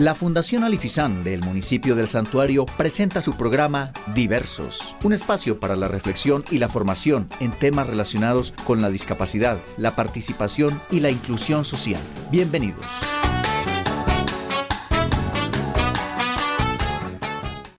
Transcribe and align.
La 0.00 0.14
Fundación 0.14 0.64
Alifizán 0.64 1.24
del 1.24 1.42
municipio 1.42 1.94
del 1.94 2.08
Santuario 2.08 2.64
presenta 2.64 3.20
su 3.20 3.36
programa 3.36 3.92
Diversos, 4.14 4.96
un 5.04 5.12
espacio 5.12 5.60
para 5.60 5.76
la 5.76 5.88
reflexión 5.88 6.42
y 6.50 6.56
la 6.56 6.70
formación 6.70 7.28
en 7.38 7.50
temas 7.50 7.86
relacionados 7.86 8.54
con 8.64 8.80
la 8.80 8.88
discapacidad, 8.88 9.60
la 9.76 9.96
participación 9.96 10.80
y 10.90 11.00
la 11.00 11.10
inclusión 11.10 11.66
social. 11.66 12.00
Bienvenidos. 12.30 12.82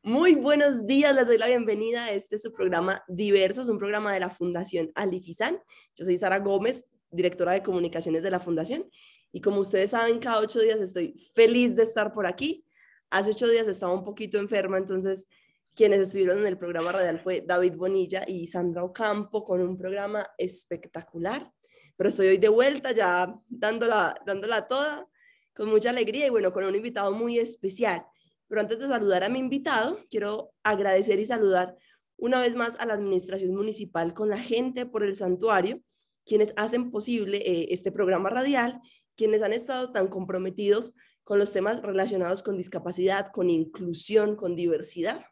Muy 0.03 0.35
buenos 0.35 0.85
días, 0.85 1.15
les 1.15 1.25
doy 1.25 1.39
la 1.39 1.47
bienvenida 1.47 2.03
a 2.03 2.11
este 2.11 2.37
su 2.37 2.53
programa 2.53 3.03
Diversos, 3.07 3.67
un 3.67 3.79
programa 3.79 4.13
de 4.13 4.19
la 4.19 4.29
Fundación 4.29 4.91
Alifizán. 4.93 5.57
Yo 5.95 6.05
soy 6.05 6.19
Sara 6.19 6.37
Gómez, 6.37 6.87
directora 7.09 7.53
de 7.53 7.63
comunicaciones 7.63 8.21
de 8.21 8.29
la 8.29 8.39
Fundación 8.39 8.85
y 9.31 9.41
como 9.41 9.59
ustedes 9.59 9.91
saben, 9.91 10.19
cada 10.19 10.39
ocho 10.39 10.59
días 10.59 10.79
estoy 10.79 11.13
feliz 11.33 11.75
de 11.75 11.83
estar 11.83 12.13
por 12.13 12.27
aquí. 12.27 12.65
Hace 13.09 13.31
ocho 13.31 13.47
días 13.47 13.67
estaba 13.67 13.93
un 13.93 14.03
poquito 14.03 14.37
enferma, 14.37 14.77
entonces 14.77 15.27
quienes 15.75 16.01
estuvieron 16.01 16.39
en 16.39 16.47
el 16.47 16.57
programa 16.57 16.91
radial 16.91 17.19
fue 17.19 17.41
David 17.41 17.75
Bonilla 17.75 18.23
y 18.27 18.47
Sandra 18.47 18.83
Ocampo 18.83 19.43
con 19.43 19.61
un 19.61 19.77
programa 19.77 20.27
espectacular. 20.37 21.49
Pero 21.95 22.09
estoy 22.09 22.27
hoy 22.27 22.37
de 22.37 22.49
vuelta 22.49 22.91
ya 22.91 23.33
dándola, 23.47 24.15
dándola 24.25 24.67
toda, 24.67 25.07
con 25.53 25.69
mucha 25.69 25.91
alegría 25.91 26.27
y 26.27 26.29
bueno, 26.29 26.51
con 26.51 26.65
un 26.65 26.75
invitado 26.75 27.11
muy 27.13 27.39
especial. 27.39 28.05
Pero 28.47 28.61
antes 28.61 28.79
de 28.79 28.87
saludar 28.87 29.23
a 29.23 29.29
mi 29.29 29.39
invitado, 29.39 29.99
quiero 30.09 30.51
agradecer 30.63 31.19
y 31.19 31.25
saludar 31.25 31.77
una 32.17 32.41
vez 32.41 32.55
más 32.55 32.75
a 32.79 32.85
la 32.85 32.95
administración 32.95 33.55
municipal 33.55 34.13
con 34.13 34.29
la 34.29 34.37
gente 34.37 34.85
por 34.85 35.03
el 35.03 35.15
santuario, 35.15 35.81
quienes 36.25 36.53
hacen 36.57 36.91
posible 36.91 37.37
eh, 37.37 37.67
este 37.71 37.91
programa 37.91 38.29
radial 38.29 38.81
quienes 39.21 39.43
han 39.43 39.53
estado 39.53 39.91
tan 39.91 40.07
comprometidos 40.07 40.95
con 41.23 41.37
los 41.37 41.53
temas 41.53 41.83
relacionados 41.83 42.41
con 42.41 42.57
discapacidad, 42.57 43.31
con 43.31 43.51
inclusión, 43.51 44.35
con 44.35 44.55
diversidad. 44.55 45.23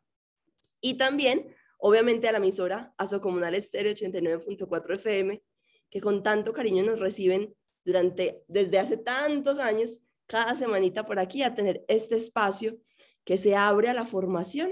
Y 0.80 1.00
también, 1.00 1.56
obviamente, 1.80 2.28
a 2.28 2.32
la 2.32 2.38
emisora 2.38 2.94
Aso 3.00 3.20
Comunal 3.20 3.56
Estéreo 3.56 3.92
89.4 3.92 4.94
FM, 4.94 5.42
que 5.90 6.02
con 6.02 6.22
tanto 6.22 6.54
cariño 6.54 6.84
nos 6.84 7.00
reciben 7.00 7.56
durante, 7.84 8.44
desde 8.48 8.78
hace 8.78 8.96
tantos 8.96 9.58
años, 9.58 10.02
cada 10.28 10.54
semanita 10.54 11.04
por 11.08 11.18
aquí, 11.18 11.42
a 11.42 11.56
tener 11.56 11.84
este 11.88 12.16
espacio 12.16 12.78
que 13.24 13.40
se 13.40 13.56
abre 13.56 13.90
a 13.90 13.96
la 13.96 14.06
formación, 14.06 14.72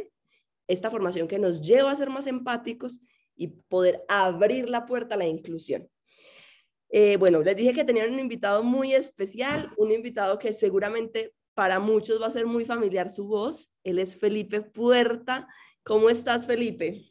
esta 0.67 0.91
formación 0.91 1.27
que 1.27 1.39
nos 1.39 1.61
lleva 1.61 1.89
a 1.89 1.95
ser 1.95 2.11
más 2.11 2.27
empáticos 2.27 3.01
y 3.35 3.47
poder 3.47 4.03
abrir 4.09 4.69
la 4.69 4.85
puerta 4.85 5.15
a 5.15 5.17
la 5.17 5.25
inclusión. 5.25 5.89
Eh, 6.89 7.17
bueno, 7.17 7.41
les 7.41 7.55
dije 7.55 7.73
que 7.73 7.83
tenían 7.83 8.13
un 8.13 8.19
invitado 8.19 8.63
muy 8.63 8.93
especial, 8.93 9.71
un 9.77 9.91
invitado 9.91 10.39
que 10.39 10.53
seguramente 10.53 11.33
para 11.53 11.79
muchos 11.79 12.21
va 12.21 12.27
a 12.27 12.31
ser 12.31 12.45
muy 12.45 12.65
familiar 12.65 13.09
su 13.09 13.27
voz. 13.27 13.71
Él 13.83 13.99
es 13.99 14.15
Felipe 14.15 14.61
Puerta. 14.61 15.47
¿Cómo 15.83 16.09
estás, 16.09 16.47
Felipe? 16.47 17.05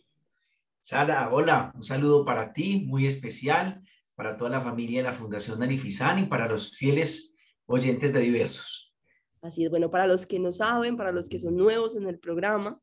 Sara, 0.83 1.29
hola, 1.33 1.73
un 1.75 1.83
saludo 1.83 2.25
para 2.25 2.53
ti, 2.53 2.85
muy 2.87 3.07
especial, 3.07 3.83
para 4.15 4.37
toda 4.37 4.51
la 4.51 4.61
familia 4.61 5.01
de 5.01 5.09
la 5.09 5.13
Fundación 5.13 5.59
Danifizán 5.59 6.21
y 6.21 6.27
para 6.27 6.49
los 6.49 6.77
fieles 6.77 7.35
oyentes 7.67 8.13
de 8.13 8.21
diversos. 8.21 8.95
Así 9.43 9.65
es, 9.65 9.71
bueno, 9.71 9.91
para 9.91 10.07
los 10.07 10.27
que 10.27 10.39
no 10.39 10.53
saben, 10.53 10.97
para 10.97 11.13
los 11.13 11.29
que 11.29 11.39
son 11.39 11.57
nuevos 11.57 11.97
en 11.97 12.07
el 12.07 12.19
programa, 12.19 12.81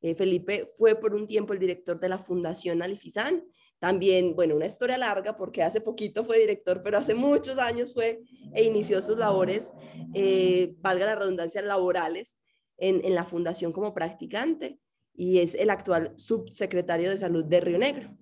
eh, 0.00 0.14
Felipe 0.14 0.66
fue 0.76 0.96
por 0.96 1.14
un 1.14 1.26
tiempo 1.26 1.52
el 1.52 1.58
director 1.58 2.00
de 2.00 2.08
la 2.08 2.18
Fundación 2.18 2.82
Alifizán 2.82 3.44
también, 3.82 4.36
bueno, 4.36 4.54
una 4.54 4.66
historia 4.66 4.96
larga 4.96 5.36
porque 5.36 5.60
hace 5.60 5.80
poquito 5.80 6.24
fue 6.24 6.38
director, 6.38 6.84
pero 6.84 6.98
hace 6.98 7.16
muchos 7.16 7.58
años 7.58 7.92
fue 7.92 8.22
e 8.54 8.62
inició 8.62 9.02
sus 9.02 9.18
labores, 9.18 9.72
eh, 10.14 10.76
valga 10.78 11.04
la 11.04 11.16
redundancia, 11.16 11.60
laborales 11.62 12.36
en, 12.76 13.04
en 13.04 13.16
la 13.16 13.24
fundación 13.24 13.72
como 13.72 13.92
practicante 13.92 14.78
y 15.14 15.40
es 15.40 15.56
el 15.56 15.68
actual 15.68 16.12
subsecretario 16.16 17.10
de 17.10 17.16
salud 17.16 17.44
de 17.44 17.58
Río 17.58 17.76
Negro. 17.76 18.16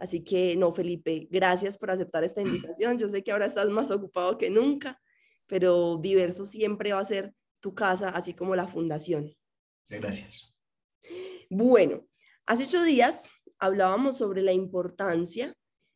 Así 0.00 0.24
que, 0.24 0.56
no, 0.56 0.72
Felipe, 0.72 1.28
gracias 1.30 1.78
por 1.78 1.92
aceptar 1.92 2.24
esta 2.24 2.40
invitación. 2.40 2.98
Yo 2.98 3.08
sé 3.08 3.22
que 3.22 3.30
ahora 3.30 3.46
estás 3.46 3.68
más 3.68 3.92
ocupado 3.92 4.36
que 4.36 4.50
nunca, 4.50 5.00
pero 5.46 5.98
diverso 5.98 6.44
siempre 6.44 6.92
va 6.92 6.98
a 6.98 7.04
ser 7.04 7.32
tu 7.60 7.72
casa, 7.72 8.08
así 8.08 8.34
como 8.34 8.56
la 8.56 8.66
fundación. 8.66 9.32
Gracias. 9.88 10.56
Bueno, 11.48 12.04
hace 12.46 12.64
ocho 12.64 12.82
días 12.82 13.28
hablábamos 13.58 14.18
sobre 14.18 14.42
la 14.42 14.52
importancia 14.52 15.54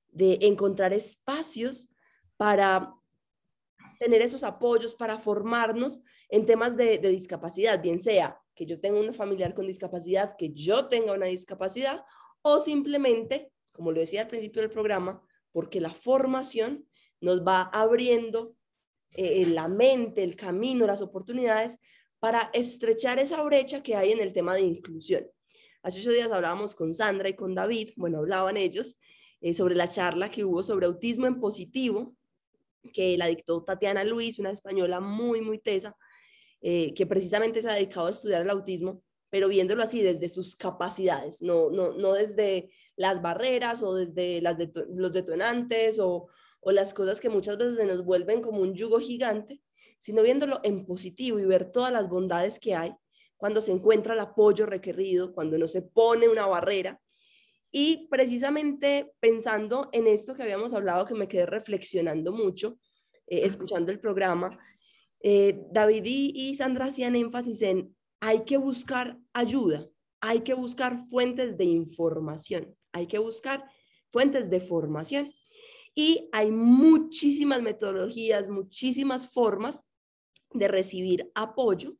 de 0.09 0.39
encontrar 0.43 0.93
espacios 0.93 1.89
para 2.37 2.95
tener 3.99 4.21
esos 4.21 4.43
apoyos, 4.43 4.95
para 4.95 5.19
formarnos 5.19 6.01
en 6.29 6.45
temas 6.45 6.77
de, 6.77 6.99
discapacidad, 6.99 7.81
bien 7.81 7.99
sea 7.99 8.39
que 8.55 8.67
yo 8.67 8.81
tenga 8.81 9.01
un 9.01 9.15
familiar 9.15 9.55
con 9.55 9.67
discapacidad, 9.67 10.35
que 10.37 10.53
yo 10.53 10.89
tenga 10.89 11.13
una 11.13 11.27
discapacidad, 11.27 12.05
o 12.43 12.59
simplemente, 12.59 13.53
como 13.73 13.93
lo 13.93 14.01
decía 14.01 14.23
al 14.23 14.29
principio 14.29 14.61
del 14.61 14.71
programa, 14.71 15.23
porque 15.53 15.81
la 15.81 15.95
formación 15.95 16.87
nos 17.21 17.47
va 17.47 17.63
abriendo 17.73 18.57
eh, 19.15 19.47
la 19.47 19.69
mente, 19.69 20.23
el 20.23 20.37
camino, 20.37 20.87
las 20.87 21.01
oportunidades 21.01 21.79
para 22.19 22.51
estrechar 22.53 23.19
esa 23.19 23.43
brecha 23.43 23.83
que 23.83 23.97
hay 23.97 24.13
en 24.13 24.21
el 24.21 24.33
tema 24.33 24.55
de 24.55 24.63
inclusión. 24.63 25.27
Hace 25.83 26.01
ocho 26.01 26.13
días 26.13 26.31
hablábamos 26.31 26.77
con 26.77 26.95
Sandra 26.95 27.29
y 27.29 27.35
con 27.35 27.57
David, 27.57 27.91
bueno, 27.97 28.19
hablaban 28.19 28.57
ellos 28.57 28.99
eh, 29.41 29.53
sobre 29.53 29.75
la 29.75 29.89
charla 29.89 30.31
que 30.31 30.45
hubo 30.45 30.63
sobre 30.63 30.87
autismo 30.87 31.27
en 31.27 31.41
positivo, 31.41 32.15
que 32.93 33.19
la 33.19 33.27
dictó 33.27 33.65
Tatiana 33.65 34.05
Luis, 34.05 34.39
una 34.39 34.51
española 34.51 35.01
muy, 35.01 35.41
muy 35.41 35.59
tesa, 35.59 35.97
eh, 36.61 36.95
que 36.95 37.05
precisamente 37.05 37.61
se 37.61 37.69
ha 37.69 37.75
dedicado 37.75 38.07
a 38.07 38.11
estudiar 38.11 38.43
el 38.43 38.51
autismo, 38.51 39.03
pero 39.29 39.49
viéndolo 39.49 39.83
así 39.83 40.03
desde 40.03 40.29
sus 40.29 40.55
capacidades, 40.55 41.43
no, 41.43 41.71
no, 41.71 41.95
no 41.95 42.13
desde 42.13 42.71
las 42.95 43.21
barreras 43.21 43.83
o 43.83 43.95
desde 43.95 44.41
los 44.41 45.13
detonantes 45.13 45.99
o, 45.99 46.29
o 46.61 46.71
las 46.71 46.95
cosas 46.95 47.21
que 47.21 47.29
muchas 47.29 47.59
veces 47.59 47.77
se 47.77 47.87
nos 47.87 48.05
vuelven 48.05 48.41
como 48.41 48.61
un 48.61 48.75
yugo 48.75 49.01
gigante, 49.01 49.61
sino 49.99 50.23
viéndolo 50.23 50.61
en 50.63 50.87
positivo 50.87 51.41
y 51.41 51.45
ver 51.45 51.73
todas 51.73 51.93
las 51.93 52.09
bondades 52.09 52.61
que 52.61 52.77
hay 52.77 52.95
cuando 53.43 53.61
se 53.61 53.73
encuentra 53.73 54.15
el 54.15 54.21
apoyo 54.21 54.67
requerido, 54.67 55.35
cuando 55.35 55.59
no 55.59 55.67
se 55.67 55.83
pone 55.83 56.29
una 56.29 56.47
barrera. 56.47 57.01
Y 57.73 58.07
precisamente 58.07 59.15
pensando 59.19 59.89
en 59.91 60.07
esto 60.07 60.33
que 60.33 60.45
habíamos 60.45 60.73
hablado, 60.75 61.07
que 61.07 61.15
me 61.15 61.27
quedé 61.27 61.47
reflexionando 61.47 62.31
mucho, 62.31 62.79
eh, 63.27 63.41
escuchando 63.43 63.91
el 63.91 63.99
programa, 63.99 64.57
eh, 65.19 65.61
David 65.73 66.05
y 66.05 66.55
Sandra 66.55 66.85
hacían 66.85 67.17
énfasis 67.17 67.63
en 67.63 67.97
hay 68.21 68.45
que 68.45 68.59
buscar 68.59 69.19
ayuda, 69.33 69.89
hay 70.21 70.43
que 70.43 70.55
buscar 70.55 71.03
fuentes 71.11 71.59
de 71.59 71.65
información, 71.65 72.77
hay 72.93 73.09
que 73.09 73.19
buscar 73.19 73.65
fuentes 74.13 74.51
de 74.51 74.61
formación. 74.61 75.35
Y 75.97 76.29
hay 76.31 76.53
muchísimas 76.53 77.61
metodologías, 77.61 78.49
muchísimas 78.49 79.33
formas 79.33 79.85
de 80.53 80.69
recibir 80.69 81.29
apoyo 81.35 81.97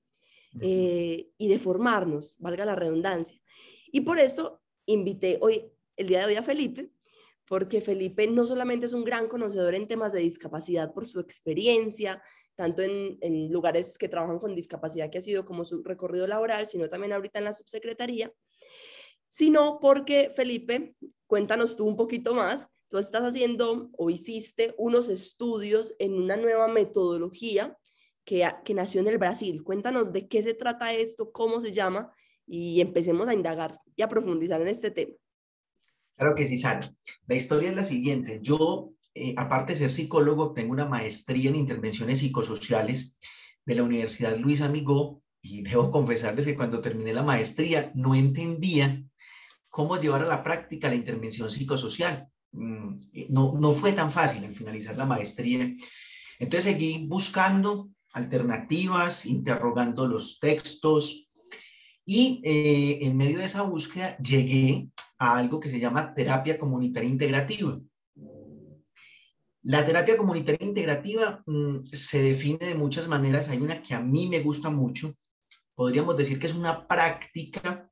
eh, 0.61 1.31
y 1.39 1.49
de 1.49 1.59
formarnos, 1.59 2.35
valga 2.39 2.65
la 2.65 2.75
redundancia. 2.75 3.41
Y 3.91 4.03
por 4.03 4.19
eso 4.19 4.61
invité 4.87 5.39
hoy, 5.41 5.71
el 5.97 6.09
día 6.09 6.21
de 6.21 6.27
hoy 6.27 6.35
a 6.37 6.43
Felipe, 6.43 6.91
porque 7.47 7.81
Felipe 7.81 8.27
no 8.27 8.47
solamente 8.47 8.87
es 8.87 8.93
un 8.93 9.05
gran 9.05 9.29
conocedor 9.29 9.75
en 9.75 9.89
temas 9.89 10.13
de 10.13 10.21
discapacidad 10.21 10.93
por 10.93 11.07
su 11.07 11.21
experiencia, 11.21 12.23
tanto 12.55 12.83
en, 12.83 13.19
en, 13.21 13.53
lugares 13.53 13.99
que 13.99 14.09
trabajan 14.09 14.39
con 14.39 14.55
discapacidad, 14.55 15.11
que 15.11 15.19
ha 15.19 15.23
sido 15.23 15.45
como 15.45 15.65
su 15.65 15.83
recorrido 15.83 16.27
laboral, 16.27 16.69
sino 16.69 16.89
también 16.89 17.13
ahorita 17.13 17.39
en 17.39 17.47
la 17.47 17.55
subsecretaría, 17.55 18.33
sino 19.29 19.81
porque 19.81 20.31
Felipe, 20.31 20.95
cuéntanos 21.27 21.77
tú 21.77 21.87
un 21.87 21.97
poquito 21.97 22.35
más, 22.35 22.69
tú 22.89 22.99
estás 22.99 23.23
haciendo 23.23 23.91
o 23.97 24.11
hiciste 24.11 24.75
unos 24.77 25.09
estudios 25.09 25.95
en 25.99 26.13
una 26.13 26.37
nueva 26.37 26.69
metodología 26.69 27.79
que, 28.25 28.75
nació 28.75 29.01
en 29.01 29.09
el 29.09 29.19
Brasil. 29.19 29.63
Cuéntanos 29.63 30.13
de 30.13 30.29
qué 30.29 30.43
se 30.43 30.55
trata 30.55 30.93
esto, 30.93 31.33
cómo 31.33 31.61
se 31.61 31.73
llama 31.73 32.13
y 32.47 32.81
empecemos 32.81 33.29
a 33.29 33.35
indagar 33.35 33.81
y 33.97 34.03
a 34.03 34.09
profundizar 34.09 34.61
en 34.61 34.69
este 34.69 34.91
tema. 34.91 35.15
Claro 36.17 36.35
que 36.35 36.47
sí, 36.47 36.57
Sara. 36.57 36.89
La 37.27 37.35
historia 37.35 37.71
es 37.71 37.77
la 37.77 37.85
siguiente. 37.85 38.39
Yo, 38.43 38.91
eh, 39.15 39.35
aparte 39.37 39.73
de 39.73 39.79
ser 39.79 39.93
psicólogo, 39.93 40.53
tengo 40.53 40.73
una 40.73 40.87
maestría 40.87 41.51
en 41.51 41.57
intervenciones 41.57 42.21
psicosociales 42.21 43.19
de 43.65 43.75
la 43.75 43.83
Universidad 43.83 44.37
Luis 44.37 44.61
Amigó 44.61 45.23
y 45.41 45.63
debo 45.63 45.91
confesarles 45.91 46.47
que 46.47 46.55
cuando 46.55 46.81
terminé 46.81 47.13
la 47.13 47.23
maestría 47.23 47.91
no 47.95 48.15
entendía 48.15 49.03
cómo 49.69 49.99
llevar 49.99 50.23
a 50.23 50.27
la 50.27 50.43
práctica 50.43 50.89
la 50.89 50.95
intervención 50.95 51.51
psicosocial. 51.51 52.29
Mm, 52.53 52.99
no, 53.31 53.55
no 53.59 53.73
fue 53.73 53.93
tan 53.93 54.11
fácil 54.11 54.45
en 54.45 54.55
finalizar 54.55 54.97
la 54.97 55.07
maestría. 55.07 55.73
Entonces 56.39 56.73
seguí 56.73 57.07
buscando 57.07 57.89
alternativas, 58.13 59.27
interrogando 59.27 60.07
los 60.07 60.39
textos 60.39 61.27
y 62.05 62.41
eh, 62.45 62.99
en 63.03 63.17
medio 63.17 63.39
de 63.39 63.47
esa 63.47 63.63
búsqueda 63.63 64.17
llegué 64.19 64.89
a 65.19 65.37
algo 65.39 65.61
que 65.61 65.69
se 65.69 65.79
llama 65.79 66.15
terapia 66.15 66.59
comunitaria 66.59 67.09
integrativa. 67.09 67.79
La 69.63 69.87
terapia 69.87 70.17
comunitaria 70.17 70.67
integrativa 70.67 71.43
mm, 71.47 71.85
se 71.85 72.23
define 72.23 72.67
de 72.67 72.75
muchas 72.75 73.07
maneras. 73.07 73.49
Hay 73.49 73.59
una 73.59 73.83
que 73.83 73.95
a 73.95 74.01
mí 74.01 74.29
me 74.29 74.41
gusta 74.41 74.71
mucho. 74.71 75.15
Podríamos 75.75 76.17
decir 76.17 76.41
que 76.41 76.49
es 76.49 76.55
una 76.55 76.89
práctica 76.89 77.89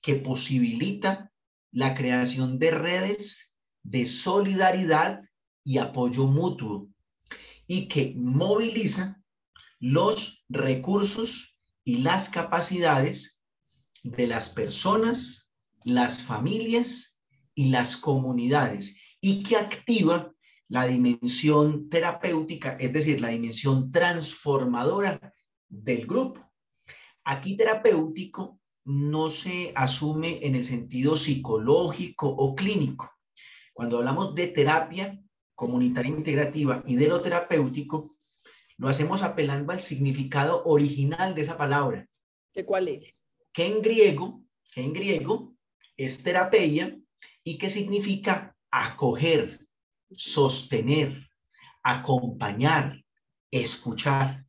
que 0.00 0.14
posibilita 0.16 1.30
la 1.72 1.94
creación 1.94 2.58
de 2.58 2.70
redes 2.70 3.54
de 3.82 4.06
solidaridad 4.06 5.20
y 5.62 5.78
apoyo 5.78 6.26
mutuo 6.26 6.88
y 7.66 7.86
que 7.86 8.14
moviliza 8.16 9.19
los 9.80 10.44
recursos 10.48 11.58
y 11.84 12.02
las 12.02 12.28
capacidades 12.28 13.42
de 14.02 14.26
las 14.26 14.50
personas, 14.50 15.52
las 15.84 16.22
familias 16.22 17.20
y 17.54 17.70
las 17.70 17.96
comunidades 17.96 18.96
y 19.20 19.42
que 19.42 19.56
activa 19.56 20.32
la 20.68 20.86
dimensión 20.86 21.88
terapéutica, 21.88 22.76
es 22.78 22.92
decir, 22.92 23.20
la 23.20 23.28
dimensión 23.28 23.90
transformadora 23.90 25.34
del 25.68 26.06
grupo. 26.06 26.48
Aquí 27.24 27.56
terapéutico 27.56 28.60
no 28.84 29.28
se 29.28 29.72
asume 29.74 30.46
en 30.46 30.54
el 30.54 30.64
sentido 30.64 31.16
psicológico 31.16 32.28
o 32.28 32.54
clínico. 32.54 33.10
Cuando 33.72 33.98
hablamos 33.98 34.34
de 34.34 34.48
terapia 34.48 35.18
comunitaria 35.54 36.10
integrativa 36.10 36.82
y 36.86 36.96
de 36.96 37.08
lo 37.08 37.20
terapéutico, 37.20 38.16
lo 38.80 38.88
hacemos 38.88 39.22
apelando 39.22 39.72
al 39.72 39.80
significado 39.80 40.64
original 40.64 41.34
de 41.34 41.42
esa 41.42 41.58
palabra. 41.58 42.08
¿Qué 42.50 42.64
cuál 42.64 42.88
es? 42.88 43.20
Que 43.52 43.66
en 43.66 43.82
griego, 43.82 44.42
que 44.72 44.80
en 44.80 44.94
griego 44.94 45.54
es 45.98 46.22
terapia 46.22 46.98
y 47.44 47.58
que 47.58 47.68
significa 47.68 48.56
acoger, 48.70 49.66
sostener, 50.10 51.28
acompañar, 51.82 53.04
escuchar. 53.50 54.46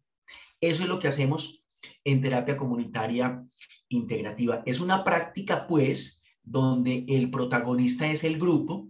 Eso 0.61 0.83
es 0.83 0.89
lo 0.89 0.99
que 0.99 1.09
hacemos 1.09 1.65
en 2.05 2.21
terapia 2.21 2.55
comunitaria 2.55 3.43
integrativa. 3.89 4.63
Es 4.65 4.79
una 4.79 5.03
práctica, 5.03 5.67
pues, 5.67 6.23
donde 6.41 7.03
el 7.09 7.29
protagonista 7.29 8.09
es 8.09 8.23
el 8.23 8.39
grupo, 8.39 8.87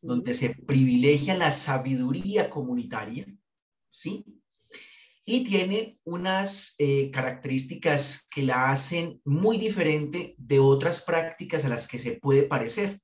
donde 0.00 0.32
se 0.32 0.54
privilegia 0.54 1.36
la 1.36 1.50
sabiduría 1.50 2.48
comunitaria, 2.48 3.26
¿sí? 3.90 4.24
Y 5.28 5.44
tiene 5.44 5.98
unas 6.04 6.76
eh, 6.78 7.10
características 7.10 8.26
que 8.32 8.44
la 8.44 8.70
hacen 8.70 9.20
muy 9.24 9.58
diferente 9.58 10.36
de 10.38 10.60
otras 10.60 11.02
prácticas 11.02 11.64
a 11.64 11.68
las 11.68 11.88
que 11.88 11.98
se 11.98 12.12
puede 12.12 12.44
parecer, 12.44 13.00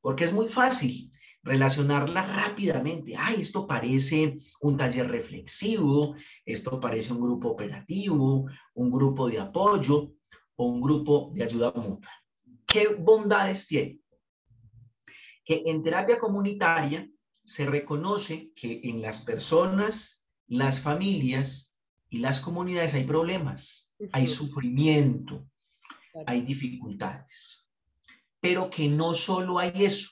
porque 0.00 0.24
es 0.24 0.32
muy 0.32 0.48
fácil 0.48 1.10
relacionarla 1.44 2.24
rápidamente. 2.24 3.14
Ay, 3.16 3.42
esto 3.42 3.66
parece 3.66 4.36
un 4.60 4.76
taller 4.76 5.10
reflexivo, 5.10 6.14
esto 6.44 6.80
parece 6.80 7.12
un 7.12 7.20
grupo 7.20 7.50
operativo, 7.50 8.46
un 8.74 8.90
grupo 8.90 9.28
de 9.28 9.40
apoyo 9.40 10.14
o 10.56 10.66
un 10.66 10.80
grupo 10.80 11.30
de 11.34 11.44
ayuda 11.44 11.72
mutua. 11.72 12.10
¿Qué 12.66 12.88
bondades 12.98 13.66
tiene? 13.66 14.00
Que 15.44 15.62
en 15.66 15.82
terapia 15.82 16.18
comunitaria 16.18 17.08
se 17.44 17.66
reconoce 17.66 18.52
que 18.56 18.80
en 18.84 19.02
las 19.02 19.20
personas, 19.20 20.13
las 20.46 20.80
familias 20.80 21.74
y 22.08 22.18
las 22.18 22.40
comunidades 22.40 22.94
hay 22.94 23.04
problemas, 23.04 23.94
hay 24.12 24.26
sufrimiento, 24.26 25.48
hay 26.26 26.42
dificultades, 26.42 27.68
pero 28.40 28.70
que 28.70 28.88
no 28.88 29.14
solo 29.14 29.58
hay 29.58 29.84
eso, 29.84 30.10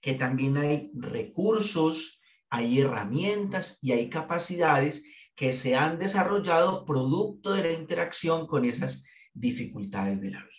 que 0.00 0.14
también 0.14 0.56
hay 0.56 0.90
recursos, 0.94 2.20
hay 2.48 2.80
herramientas 2.80 3.78
y 3.82 3.92
hay 3.92 4.08
capacidades 4.08 5.04
que 5.34 5.52
se 5.52 5.74
han 5.76 5.98
desarrollado 5.98 6.84
producto 6.84 7.52
de 7.52 7.62
la 7.62 7.72
interacción 7.72 8.46
con 8.46 8.64
esas 8.64 9.04
dificultades 9.32 10.20
de 10.20 10.30
la 10.30 10.40
vida. 10.40 10.52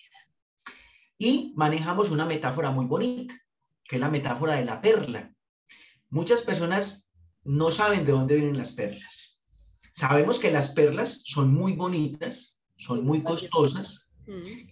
Y 1.18 1.54
manejamos 1.56 2.10
una 2.10 2.26
metáfora 2.26 2.72
muy 2.72 2.86
bonita, 2.86 3.36
que 3.84 3.96
es 3.96 4.02
la 4.02 4.10
metáfora 4.10 4.56
de 4.56 4.66
la 4.66 4.82
perla. 4.82 5.34
Muchas 6.10 6.42
personas 6.42 7.03
no 7.44 7.72
saben 7.72 8.06
de 8.06 8.12
dónde 8.12 8.36
vienen 8.36 8.58
las 8.58 8.72
perlas. 8.72 9.44
Sabemos 9.92 10.40
que 10.40 10.52
las 10.52 10.70
perlas 10.70 11.22
son 11.24 11.54
muy 11.54 11.74
bonitas, 11.74 12.60
son 12.76 13.06
muy 13.06 13.22
costosas, 13.22 14.12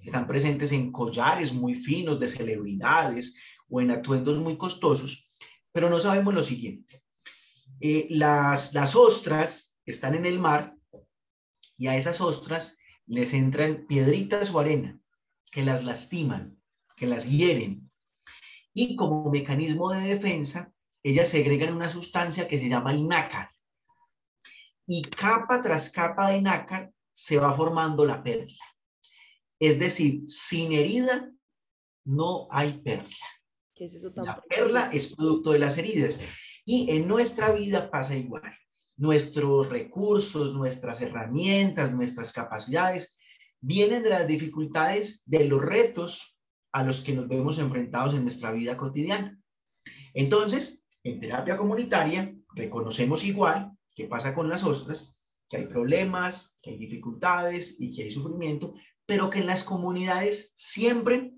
están 0.03 0.27
presentes 0.27 0.71
en 0.71 0.91
collares 0.91 1.53
muy 1.53 1.75
finos 1.75 2.19
de 2.19 2.27
celebridades 2.27 3.35
o 3.69 3.81
en 3.81 3.91
atuendos 3.91 4.37
muy 4.37 4.57
costosos, 4.57 5.29
pero 5.71 5.89
no 5.89 5.99
sabemos 5.99 6.33
lo 6.33 6.41
siguiente. 6.41 7.03
Eh, 7.79 8.07
las, 8.09 8.73
las 8.73 8.95
ostras 8.95 9.77
están 9.85 10.15
en 10.15 10.25
el 10.25 10.39
mar 10.39 10.75
y 11.77 11.87
a 11.87 11.95
esas 11.97 12.21
ostras 12.21 12.77
les 13.05 13.33
entran 13.33 13.85
piedritas 13.87 14.53
o 14.53 14.59
arena 14.59 14.99
que 15.51 15.63
las 15.63 15.83
lastiman, 15.83 16.57
que 16.95 17.07
las 17.07 17.29
hieren. 17.29 17.91
Y 18.73 18.95
como 18.95 19.29
mecanismo 19.29 19.91
de 19.91 19.99
defensa, 20.01 20.70
ellas 21.03 21.29
segregan 21.29 21.75
una 21.75 21.89
sustancia 21.89 22.47
que 22.47 22.57
se 22.57 22.69
llama 22.69 22.93
el 22.93 23.07
nácar. 23.07 23.51
Y 24.87 25.03
capa 25.03 25.61
tras 25.61 25.91
capa 25.91 26.29
de 26.29 26.41
nácar 26.41 26.91
se 27.13 27.37
va 27.37 27.53
formando 27.53 28.05
la 28.05 28.21
perla. 28.23 28.65
Es 29.59 29.79
decir, 29.79 30.23
sin 30.27 30.73
herida 30.73 31.31
no 32.03 32.47
hay 32.49 32.79
perla 32.79 33.15
la 34.15 34.41
perla 34.47 34.89
es 34.91 35.15
producto 35.15 35.51
de 35.51 35.59
las 35.59 35.77
heridas. 35.77 36.21
Y 36.65 36.91
en 36.91 37.07
nuestra 37.07 37.51
vida 37.51 37.89
pasa 37.89 38.15
igual. 38.15 38.53
Nuestros 38.97 39.69
recursos, 39.69 40.53
nuestras 40.53 41.01
herramientas, 41.01 41.91
nuestras 41.91 42.31
capacidades 42.31 43.19
vienen 43.59 44.03
de 44.03 44.09
las 44.09 44.27
dificultades, 44.27 45.23
de 45.25 45.45
los 45.45 45.61
retos 45.61 46.37
a 46.71 46.83
los 46.83 47.01
que 47.01 47.13
nos 47.13 47.27
vemos 47.27 47.57
enfrentados 47.57 48.13
en 48.13 48.23
nuestra 48.23 48.51
vida 48.51 48.77
cotidiana. 48.77 49.39
Entonces, 50.13 50.80
en 51.03 51.19
terapia 51.19 51.57
comunitaria, 51.57 52.33
reconocemos 52.53 53.23
igual 53.23 53.71
que 53.95 54.05
pasa 54.05 54.33
con 54.33 54.49
las 54.49 54.63
ostras, 54.63 55.15
que 55.49 55.57
hay 55.57 55.65
problemas, 55.65 56.59
que 56.61 56.71
hay 56.71 56.77
dificultades 56.77 57.75
y 57.79 57.93
que 57.93 58.03
hay 58.03 58.11
sufrimiento, 58.11 58.73
pero 59.05 59.29
que 59.29 59.39
en 59.39 59.47
las 59.47 59.63
comunidades 59.63 60.53
siempre 60.55 61.33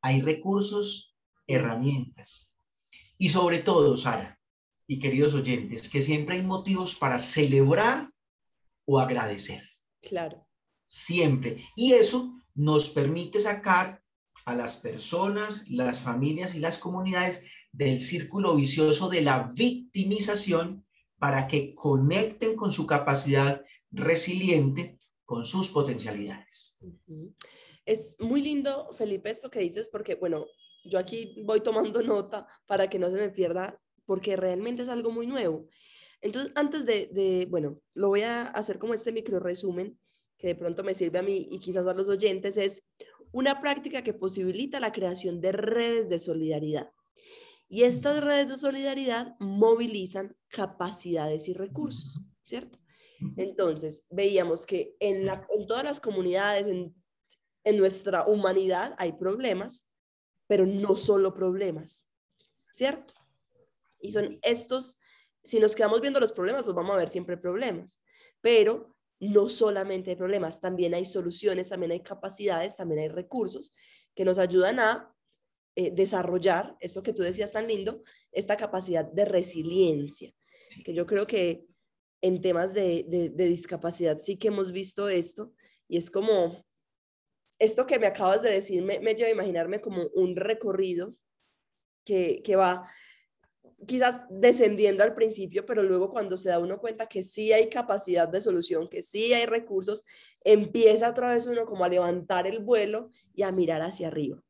hay 0.00 0.22
recursos, 0.22 1.14
herramientas. 1.46 2.52
Y 3.18 3.28
sobre 3.28 3.58
todo, 3.58 3.96
Sara 3.96 4.38
y 4.86 4.98
queridos 4.98 5.34
oyentes, 5.34 5.90
que 5.90 6.00
siempre 6.00 6.36
hay 6.36 6.42
motivos 6.42 6.94
para 6.94 7.18
celebrar 7.18 8.10
o 8.84 9.00
agradecer. 9.00 9.68
Claro. 10.00 10.46
Siempre. 10.84 11.64
Y 11.74 11.94
eso 11.94 12.40
nos 12.54 12.88
permite 12.90 13.40
sacar 13.40 14.02
a 14.44 14.54
las 14.54 14.76
personas, 14.76 15.68
las 15.68 16.00
familias 16.00 16.54
y 16.54 16.60
las 16.60 16.78
comunidades 16.78 17.44
del 17.76 18.00
círculo 18.00 18.56
vicioso 18.56 19.10
de 19.10 19.20
la 19.20 19.52
victimización 19.54 20.86
para 21.18 21.46
que 21.46 21.74
conecten 21.74 22.56
con 22.56 22.72
su 22.72 22.86
capacidad 22.86 23.62
resiliente, 23.90 24.98
con 25.26 25.44
sus 25.44 25.68
potencialidades. 25.68 26.74
Es 27.84 28.16
muy 28.18 28.40
lindo, 28.40 28.92
Felipe, 28.94 29.28
esto 29.28 29.50
que 29.50 29.60
dices, 29.60 29.90
porque, 29.90 30.14
bueno, 30.14 30.46
yo 30.84 30.98
aquí 30.98 31.42
voy 31.44 31.60
tomando 31.60 32.00
nota 32.02 32.46
para 32.66 32.88
que 32.88 32.98
no 32.98 33.10
se 33.10 33.16
me 33.16 33.28
pierda, 33.28 33.78
porque 34.06 34.36
realmente 34.36 34.82
es 34.82 34.88
algo 34.88 35.10
muy 35.10 35.26
nuevo. 35.26 35.68
Entonces, 36.22 36.52
antes 36.54 36.86
de, 36.86 37.46
bueno, 37.50 37.78
lo 37.92 38.08
voy 38.08 38.22
a 38.22 38.44
hacer 38.48 38.78
como 38.78 38.94
este 38.94 39.12
micro 39.12 39.38
resumen, 39.38 39.98
que 40.38 40.48
de 40.48 40.54
pronto 40.54 40.82
me 40.82 40.94
sirve 40.94 41.18
a 41.18 41.22
mí 41.22 41.46
y 41.50 41.58
quizás 41.58 41.86
a 41.86 41.92
los 41.92 42.08
oyentes, 42.08 42.56
es 42.56 42.86
una 43.32 43.60
práctica 43.60 44.02
que 44.02 44.14
posibilita 44.14 44.80
la 44.80 44.92
creación 44.92 45.42
de 45.42 45.52
redes 45.52 46.08
de 46.08 46.18
solidaridad. 46.18 46.90
Y 47.68 47.82
estas 47.82 48.22
redes 48.22 48.48
de 48.48 48.58
solidaridad 48.58 49.36
movilizan 49.40 50.36
capacidades 50.48 51.48
y 51.48 51.54
recursos, 51.54 52.20
¿cierto? 52.44 52.78
Entonces, 53.36 54.04
veíamos 54.10 54.66
que 54.66 54.96
en, 55.00 55.26
la, 55.26 55.46
en 55.50 55.66
todas 55.66 55.84
las 55.84 56.00
comunidades, 56.00 56.66
en, 56.66 56.94
en 57.64 57.76
nuestra 57.76 58.26
humanidad, 58.26 58.94
hay 58.98 59.12
problemas, 59.12 59.90
pero 60.46 60.66
no 60.66 60.94
solo 60.94 61.34
problemas, 61.34 62.08
¿cierto? 62.72 63.14
Y 64.00 64.12
son 64.12 64.38
estos, 64.42 64.98
si 65.42 65.58
nos 65.58 65.74
quedamos 65.74 66.00
viendo 66.00 66.20
los 66.20 66.32
problemas, 66.32 66.62
pues 66.62 66.76
vamos 66.76 66.94
a 66.94 66.98
ver 66.98 67.08
siempre 67.08 67.36
problemas, 67.36 68.00
pero 68.40 68.94
no 69.18 69.48
solamente 69.48 70.10
hay 70.10 70.16
problemas, 70.16 70.60
también 70.60 70.94
hay 70.94 71.04
soluciones, 71.04 71.70
también 71.70 71.92
hay 71.92 72.02
capacidades, 72.02 72.76
también 72.76 73.00
hay 73.00 73.08
recursos 73.08 73.72
que 74.14 74.24
nos 74.24 74.38
ayudan 74.38 74.78
a 74.78 75.15
eh, 75.76 75.92
desarrollar, 75.92 76.76
esto 76.80 77.02
que 77.02 77.12
tú 77.12 77.22
decías 77.22 77.52
tan 77.52 77.68
lindo, 77.68 78.02
esta 78.32 78.56
capacidad 78.56 79.04
de 79.04 79.24
resiliencia, 79.24 80.32
que 80.84 80.92
yo 80.92 81.06
creo 81.06 81.26
que 81.26 81.64
en 82.20 82.40
temas 82.40 82.74
de, 82.74 83.04
de 83.08 83.46
discapacidad 83.46 84.18
sí 84.18 84.36
que 84.36 84.48
hemos 84.48 84.72
visto 84.72 85.08
esto 85.08 85.52
y 85.86 85.98
es 85.98 86.10
como 86.10 86.66
esto 87.58 87.86
que 87.86 87.98
me 87.98 88.06
acabas 88.06 88.42
de 88.42 88.50
decir 88.50 88.82
me, 88.82 88.98
lleva 89.14 89.28
a 89.28 89.32
imaginarme 89.32 89.80
como 89.80 90.08
un 90.14 90.36
recorrido 90.36 91.14
que, 92.04 92.42
va 92.56 92.88
quizás 93.86 94.22
descendiendo 94.30 95.02
al 95.02 95.14
principio, 95.14 95.66
pero 95.66 95.82
luego 95.82 96.10
cuando 96.10 96.36
se 96.36 96.48
da 96.48 96.58
uno 96.58 96.78
cuenta 96.78 97.08
que 97.08 97.22
sí 97.22 97.52
hay 97.52 97.68
capacidad 97.68 98.28
de 98.28 98.40
solución, 98.40 98.88
que 98.88 99.02
sí 99.02 99.32
hay 99.32 99.44
recursos, 99.46 100.04
empieza 100.44 101.10
otra 101.10 101.32
vez 101.32 101.46
uno 101.46 101.66
como 101.66 101.84
a 101.84 101.88
levantar 101.88 102.46
el 102.46 102.60
vuelo 102.60 103.10
y 103.34 103.42
a 103.42 103.52
mirar 103.52 103.82
hacia 103.82 104.08
arriba. 104.08 104.40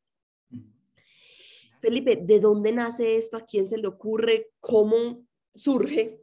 Felipe, 1.79 2.15
¿de 2.21 2.39
dónde 2.39 2.71
nace 2.71 3.17
esto? 3.17 3.37
¿A 3.37 3.45
quién 3.45 3.67
se 3.67 3.77
le 3.77 3.87
ocurre? 3.87 4.51
¿Cómo 4.59 5.25
surge 5.53 6.21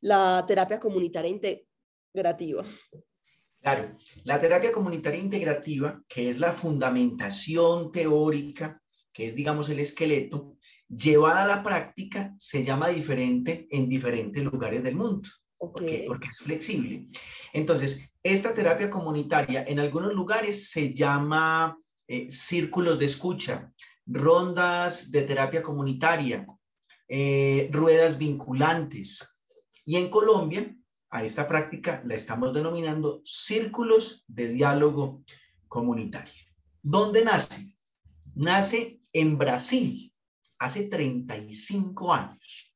la 0.00 0.44
terapia 0.46 0.80
comunitaria 0.80 1.30
integrativa? 1.30 2.64
Claro, 3.60 3.96
la 4.24 4.40
terapia 4.40 4.72
comunitaria 4.72 5.20
integrativa, 5.20 6.02
que 6.08 6.28
es 6.28 6.38
la 6.38 6.52
fundamentación 6.52 7.90
teórica, 7.90 8.80
que 9.12 9.26
es, 9.26 9.34
digamos, 9.34 9.68
el 9.68 9.80
esqueleto, 9.80 10.56
llevada 10.88 11.42
a 11.42 11.56
la 11.56 11.62
práctica, 11.62 12.34
se 12.38 12.62
llama 12.62 12.88
diferente 12.88 13.66
en 13.70 13.88
diferentes 13.88 14.42
lugares 14.44 14.82
del 14.82 14.94
mundo. 14.94 15.28
Porque, 15.58 16.04
porque 16.06 16.28
es 16.28 16.38
flexible. 16.38 17.08
Entonces, 17.52 18.12
esta 18.22 18.54
terapia 18.54 18.88
comunitaria 18.88 19.64
en 19.66 19.80
algunos 19.80 20.14
lugares 20.14 20.70
se 20.70 20.94
llama 20.94 21.76
eh, 22.06 22.30
círculos 22.30 22.98
de 22.98 23.06
escucha, 23.06 23.72
rondas 24.08 25.10
de 25.12 25.22
terapia 25.22 25.62
comunitaria, 25.62 26.46
eh, 27.08 27.68
ruedas 27.72 28.18
vinculantes. 28.18 29.38
Y 29.84 29.96
en 29.96 30.10
Colombia, 30.10 30.74
a 31.10 31.24
esta 31.24 31.46
práctica 31.46 32.02
la 32.04 32.14
estamos 32.14 32.52
denominando 32.52 33.22
círculos 33.24 34.24
de 34.26 34.48
diálogo 34.48 35.22
comunitario. 35.68 36.32
¿Dónde 36.82 37.24
nace? 37.24 37.76
Nace 38.34 39.00
en 39.12 39.38
Brasil, 39.38 40.12
hace 40.58 40.88
35 40.88 42.12
años. 42.12 42.74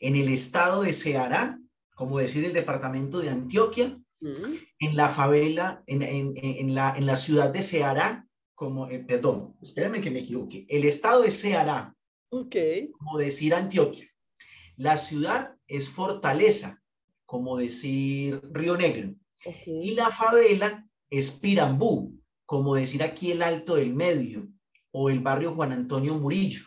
En 0.00 0.16
el 0.16 0.28
estado 0.28 0.82
de 0.82 0.94
Ceará, 0.94 1.58
como 1.94 2.18
decir 2.18 2.44
el 2.44 2.52
departamento 2.52 3.20
de 3.20 3.30
Antioquia, 3.30 3.98
mm. 4.20 4.54
en 4.80 4.96
la 4.96 5.08
favela, 5.08 5.82
en, 5.86 6.02
en, 6.02 6.74
la, 6.74 6.94
en 6.96 7.06
la 7.06 7.16
ciudad 7.16 7.50
de 7.50 7.62
Ceará, 7.62 8.26
como, 8.54 8.88
eh, 8.88 9.00
perdón, 9.00 9.56
espérenme 9.60 10.00
que 10.00 10.10
me 10.10 10.20
equivoque, 10.20 10.66
el 10.68 10.84
estado 10.84 11.22
de 11.22 11.30
Ceará, 11.30 11.94
okay. 12.30 12.90
como 12.92 13.18
decir 13.18 13.54
Antioquia. 13.54 14.08
La 14.76 14.96
ciudad 14.96 15.54
es 15.66 15.88
Fortaleza, 15.88 16.82
como 17.26 17.56
decir 17.56 18.40
Río 18.52 18.76
Negro. 18.76 19.14
Y 19.66 19.94
la 19.94 20.10
favela 20.10 20.86
es 21.10 21.32
Pirambú, 21.32 22.18
como 22.46 22.74
decir 22.74 23.02
aquí 23.02 23.32
el 23.32 23.42
Alto 23.42 23.76
del 23.76 23.94
Medio 23.94 24.48
o 24.92 25.10
el 25.10 25.20
barrio 25.20 25.54
Juan 25.54 25.72
Antonio 25.72 26.14
Murillo. 26.14 26.64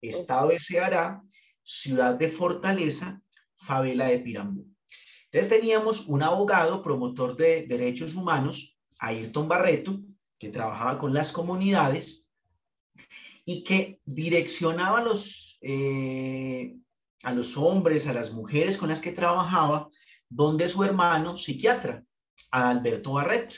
Estado 0.00 0.48
de 0.48 0.60
Ceará, 0.60 1.22
ciudad 1.62 2.14
de 2.14 2.28
Fortaleza, 2.28 3.20
favela 3.56 4.06
de 4.06 4.20
Pirambú. 4.20 4.66
Entonces 5.30 5.50
teníamos 5.50 6.06
un 6.06 6.22
abogado 6.22 6.82
promotor 6.82 7.36
de 7.36 7.66
derechos 7.66 8.14
humanos, 8.14 8.78
Ayrton 8.98 9.48
Barreto, 9.48 10.00
que 10.38 10.50
trabajaba 10.50 10.98
con 10.98 11.12
las 11.12 11.32
comunidades 11.32 12.24
y 13.44 13.64
que 13.64 14.00
direccionaba 14.04 14.98
a 14.98 15.02
los, 15.02 15.58
eh, 15.62 16.76
a 17.22 17.32
los 17.32 17.56
hombres, 17.56 18.06
a 18.06 18.12
las 18.12 18.32
mujeres 18.32 18.76
con 18.76 18.88
las 18.88 19.00
que 19.00 19.12
trabajaba, 19.12 19.88
donde 20.28 20.68
su 20.68 20.84
hermano 20.84 21.36
psiquiatra, 21.36 22.04
Alberto 22.50 23.12
Barreto, 23.12 23.56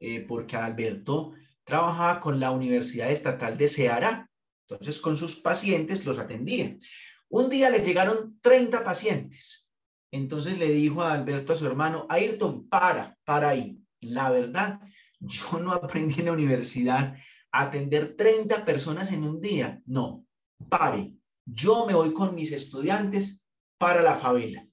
eh, 0.00 0.20
porque 0.20 0.56
Alberto 0.56 1.34
trabajaba 1.64 2.20
con 2.20 2.40
la 2.40 2.50
Universidad 2.50 3.10
Estatal 3.10 3.56
de 3.56 3.68
Ceará, 3.68 4.30
entonces 4.66 4.98
con 4.98 5.16
sus 5.16 5.36
pacientes 5.36 6.04
los 6.04 6.18
atendía. 6.18 6.76
Un 7.28 7.50
día 7.50 7.70
le 7.70 7.80
llegaron 7.80 8.38
30 8.40 8.82
pacientes, 8.82 9.70
entonces 10.10 10.58
le 10.58 10.70
dijo 10.72 11.02
a 11.02 11.12
Alberto, 11.12 11.52
a 11.52 11.56
su 11.56 11.66
hermano, 11.66 12.06
Ayrton, 12.08 12.68
para, 12.68 13.16
para 13.24 13.50
ahí. 13.50 13.78
La 14.00 14.30
verdad, 14.30 14.80
yo 15.20 15.60
no 15.60 15.72
aprendí 15.72 16.20
en 16.20 16.26
la 16.26 16.32
universidad 16.32 17.16
a 17.52 17.62
atender 17.62 18.16
30 18.16 18.64
personas 18.64 19.12
en 19.12 19.24
un 19.24 19.40
día. 19.40 19.80
No, 19.86 20.24
pare. 20.68 21.14
Yo 21.44 21.86
me 21.86 21.94
voy 21.94 22.12
con 22.12 22.34
mis 22.34 22.52
estudiantes 22.52 23.46
para 23.78 24.02
la 24.02 24.14
favela. 24.14 24.66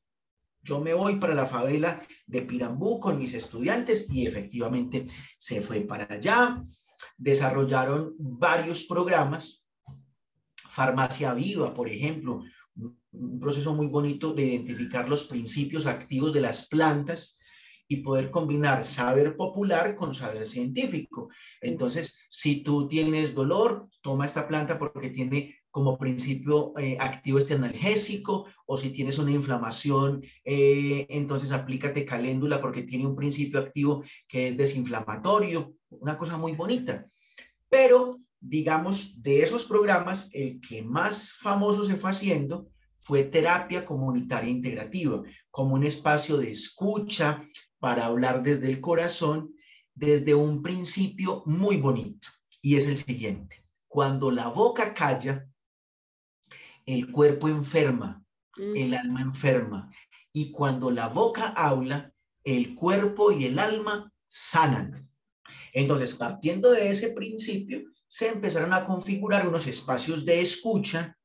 Yo 0.62 0.82
me 0.82 0.94
voy 0.94 1.16
para 1.16 1.34
la 1.34 1.46
favela 1.46 2.06
de 2.26 2.42
Pirambú 2.42 3.00
con 3.00 3.18
mis 3.18 3.34
estudiantes 3.34 4.06
y 4.10 4.28
efectivamente 4.28 5.06
se 5.38 5.62
fue 5.62 5.82
para 5.82 6.06
allá. 6.14 6.62
Desarrollaron 7.18 8.16
varios 8.18 8.86
programas. 8.86 9.66
Farmacia 10.70 11.34
Viva, 11.34 11.74
por 11.74 11.90
ejemplo, 11.90 12.44
un 13.12 13.40
proceso 13.40 13.74
muy 13.76 13.88
bonito 13.88 14.34
de 14.34 14.44
identificar 14.44 15.10
los 15.10 15.24
principios 15.24 15.88
activos 15.88 16.34
de 16.34 16.42
las 16.42 16.68
plantas 16.68 17.37
y 17.88 17.98
poder 17.98 18.30
combinar 18.30 18.84
saber 18.84 19.36
popular 19.36 19.96
con 19.96 20.14
saber 20.14 20.48
científico. 20.48 21.30
Entonces, 21.62 22.26
si 22.30 22.64
tú 22.64 22.88
tienes 22.88 23.34
dolor, 23.34 23.88
toma 24.02 24.26
esta 24.26 24.48
planta 24.48 24.78
porque 24.78 25.10
tiene 25.10 25.56
como 25.72 25.98
principio 25.98 26.74
eh, 26.80 26.98
activo 27.00 27.38
este 27.38 27.54
analgésico, 27.54 28.48
o 28.66 28.78
si 28.78 28.90
tienes 28.90 29.20
una 29.20 29.32
inflamación, 29.32 30.24
eh, 30.44 31.06
entonces 31.10 31.52
aplícate 31.52 32.04
caléndula 32.04 32.60
porque 32.60 32.82
tiene 32.82 33.06
un 33.06 33.16
principio 33.16 33.60
activo 33.60 34.04
que 34.28 34.48
es 34.48 34.58
desinflamatorio, 34.58 35.76
una 35.90 36.18
cosa 36.18 36.36
muy 36.36 36.54
bonita. 36.54 37.06
Pero, 37.70 38.18
digamos, 38.40 39.22
de 39.22 39.44
esos 39.44 39.66
programas, 39.66 40.30
el 40.34 40.60
que 40.62 40.82
más 40.82 41.34
famoso 41.34 41.84
se 41.84 41.96
fue 41.96 42.10
haciendo 42.10 42.70
fue 42.96 43.24
terapia 43.24 43.86
comunitaria 43.86 44.50
integrativa, 44.50 45.22
como 45.50 45.76
un 45.76 45.86
espacio 45.86 46.38
de 46.38 46.52
escucha, 46.52 47.42
para 47.80 48.06
hablar 48.06 48.44
desde 48.44 48.68
el 48.68 48.82
corazón, 48.82 49.54
desde 49.94 50.36
un 50.36 50.62
principio 50.62 51.44
muy 51.46 51.78
bonito, 51.78 52.28
y 52.62 52.76
es 52.76 52.88
el 52.88 52.98
siguiente. 52.98 53.64
Cuando 53.88 54.32
la 54.32 54.48
boca 54.48 54.94
calla, 54.94 55.48
el 56.86 57.12
cuerpo 57.12 57.48
enferma, 57.48 58.24
el 58.58 58.94
alma 58.94 59.22
enferma, 59.22 59.92
y 60.32 60.52
cuando 60.52 60.92
la 60.92 61.08
boca 61.08 61.50
habla, 61.50 62.14
el 62.44 62.76
cuerpo 62.76 63.32
y 63.32 63.46
el 63.46 63.60
alma 63.60 64.12
sanan. 64.28 65.10
Entonces, 65.74 66.16
partiendo 66.16 66.72
de 66.72 66.90
ese 66.90 67.10
principio, 67.14 67.82
se 68.08 68.30
empezaron 68.30 68.74
a 68.74 68.86
configurar 68.86 69.48
unos 69.48 69.68
espacios 69.68 70.26
de 70.26 70.40
escucha, 70.42 71.18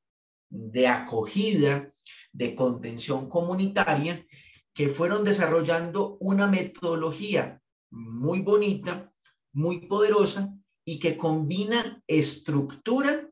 de 0.49 0.89
acogida, 0.89 1.93
de 2.33 2.55
contención 2.55 3.29
comunitaria, 3.29 4.27
que 4.75 4.88
fueron 4.88 5.25
desarrollando 5.25 6.17
una 6.21 6.47
metodología 6.47 7.61
muy 7.91 8.41
bonita, 8.41 9.12
muy 9.52 9.87
poderosa 9.87 10.55
y 10.85 10.99
que 10.99 11.17
combina 11.17 12.02
estructura 12.07 13.29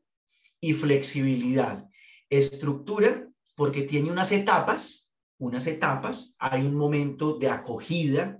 y 0.59 0.73
flexibilidad. 0.73 1.87
Estructura 2.29 3.27
porque 3.55 3.83
tiene 3.83 4.11
unas 4.11 4.31
etapas, 4.31 5.11
unas 5.39 5.67
etapas, 5.67 6.35
hay 6.37 6.65
un 6.65 6.75
momento 6.75 7.37
de 7.37 7.49
acogida, 7.49 8.39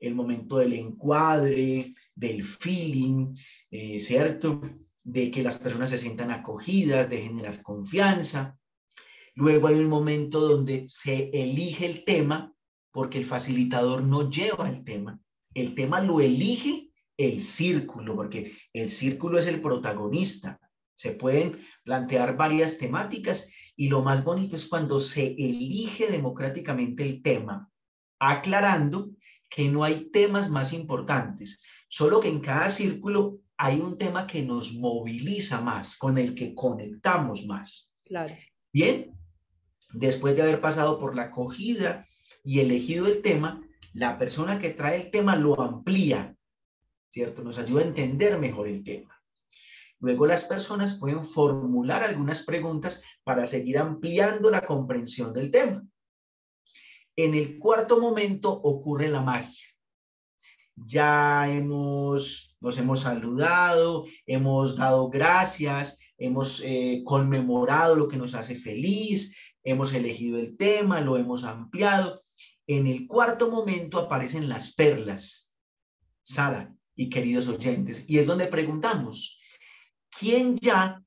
el 0.00 0.14
momento 0.14 0.58
del 0.58 0.72
encuadre, 0.74 1.92
del 2.14 2.42
feeling, 2.42 3.34
eh, 3.70 4.00
¿cierto? 4.00 4.60
De 5.02 5.30
que 5.30 5.42
las 5.42 5.58
personas 5.58 5.90
se 5.90 5.98
sientan 5.98 6.30
acogidas, 6.30 7.10
de 7.10 7.22
generar 7.22 7.62
confianza. 7.62 8.58
Luego 9.38 9.68
hay 9.68 9.76
un 9.76 9.88
momento 9.88 10.40
donde 10.40 10.86
se 10.88 11.30
elige 11.32 11.86
el 11.86 12.04
tema 12.04 12.52
porque 12.90 13.18
el 13.18 13.24
facilitador 13.24 14.02
no 14.02 14.28
lleva 14.28 14.68
el 14.68 14.82
tema. 14.84 15.20
El 15.54 15.76
tema 15.76 16.00
lo 16.00 16.20
elige 16.20 16.90
el 17.16 17.44
círculo, 17.44 18.16
porque 18.16 18.56
el 18.72 18.90
círculo 18.90 19.38
es 19.38 19.46
el 19.46 19.60
protagonista. 19.60 20.58
Se 20.96 21.12
pueden 21.12 21.64
plantear 21.84 22.36
varias 22.36 22.78
temáticas 22.78 23.48
y 23.76 23.86
lo 23.86 24.02
más 24.02 24.24
bonito 24.24 24.56
es 24.56 24.66
cuando 24.66 24.98
se 24.98 25.28
elige 25.28 26.08
democráticamente 26.10 27.04
el 27.04 27.22
tema, 27.22 27.70
aclarando 28.18 29.12
que 29.48 29.68
no 29.68 29.84
hay 29.84 30.10
temas 30.10 30.50
más 30.50 30.72
importantes, 30.72 31.62
solo 31.88 32.18
que 32.18 32.28
en 32.28 32.40
cada 32.40 32.70
círculo 32.70 33.38
hay 33.56 33.78
un 33.78 33.98
tema 33.98 34.26
que 34.26 34.42
nos 34.42 34.74
moviliza 34.74 35.60
más, 35.60 35.96
con 35.96 36.18
el 36.18 36.34
que 36.34 36.56
conectamos 36.56 37.46
más. 37.46 37.94
Claro. 38.04 38.34
Bien, 38.72 39.17
después 39.92 40.36
de 40.36 40.42
haber 40.42 40.60
pasado 40.60 40.98
por 40.98 41.16
la 41.16 41.24
acogida 41.24 42.04
y 42.44 42.60
elegido 42.60 43.06
el 43.06 43.22
tema, 43.22 43.62
la 43.92 44.18
persona 44.18 44.58
que 44.58 44.70
trae 44.70 45.02
el 45.02 45.10
tema 45.10 45.36
lo 45.36 45.60
amplía, 45.60 46.36
¿cierto? 47.12 47.42
Nos 47.42 47.58
ayuda 47.58 47.82
a 47.82 47.86
entender 47.86 48.38
mejor 48.38 48.68
el 48.68 48.84
tema. 48.84 49.18
Luego 50.00 50.26
las 50.26 50.44
personas 50.44 50.98
pueden 50.98 51.24
formular 51.24 52.04
algunas 52.04 52.44
preguntas 52.44 53.02
para 53.24 53.46
seguir 53.46 53.78
ampliando 53.78 54.50
la 54.50 54.64
comprensión 54.64 55.32
del 55.32 55.50
tema. 55.50 55.84
En 57.16 57.34
el 57.34 57.58
cuarto 57.58 57.98
momento 58.00 58.52
ocurre 58.52 59.08
la 59.08 59.22
magia. 59.22 59.66
Ya 60.76 61.50
hemos, 61.50 62.56
nos 62.60 62.78
hemos 62.78 63.00
saludado, 63.00 64.06
hemos 64.24 64.76
dado 64.76 65.10
gracias, 65.10 65.98
hemos 66.16 66.62
eh, 66.64 67.02
conmemorado 67.04 67.96
lo 67.96 68.06
que 68.06 68.16
nos 68.16 68.34
hace 68.34 68.54
feliz, 68.54 69.36
hemos 69.70 69.92
elegido 69.94 70.38
el 70.38 70.56
tema, 70.56 71.00
lo 71.00 71.16
hemos 71.16 71.44
ampliado. 71.44 72.20
En 72.66 72.86
el 72.86 73.06
cuarto 73.06 73.50
momento 73.50 73.98
aparecen 73.98 74.48
las 74.48 74.74
perlas, 74.74 75.56
Sara 76.22 76.74
y 76.94 77.08
queridos 77.10 77.48
oyentes, 77.48 78.04
y 78.08 78.18
es 78.18 78.26
donde 78.26 78.46
preguntamos, 78.46 79.40
¿quién 80.10 80.56
ya 80.56 81.02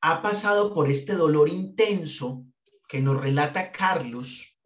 ha 0.00 0.22
pasado 0.22 0.74
por 0.74 0.90
este 0.90 1.14
dolor 1.14 1.48
intenso 1.48 2.44
que 2.88 3.00
nos 3.00 3.20
relata 3.20 3.72
Carlos 3.72 4.58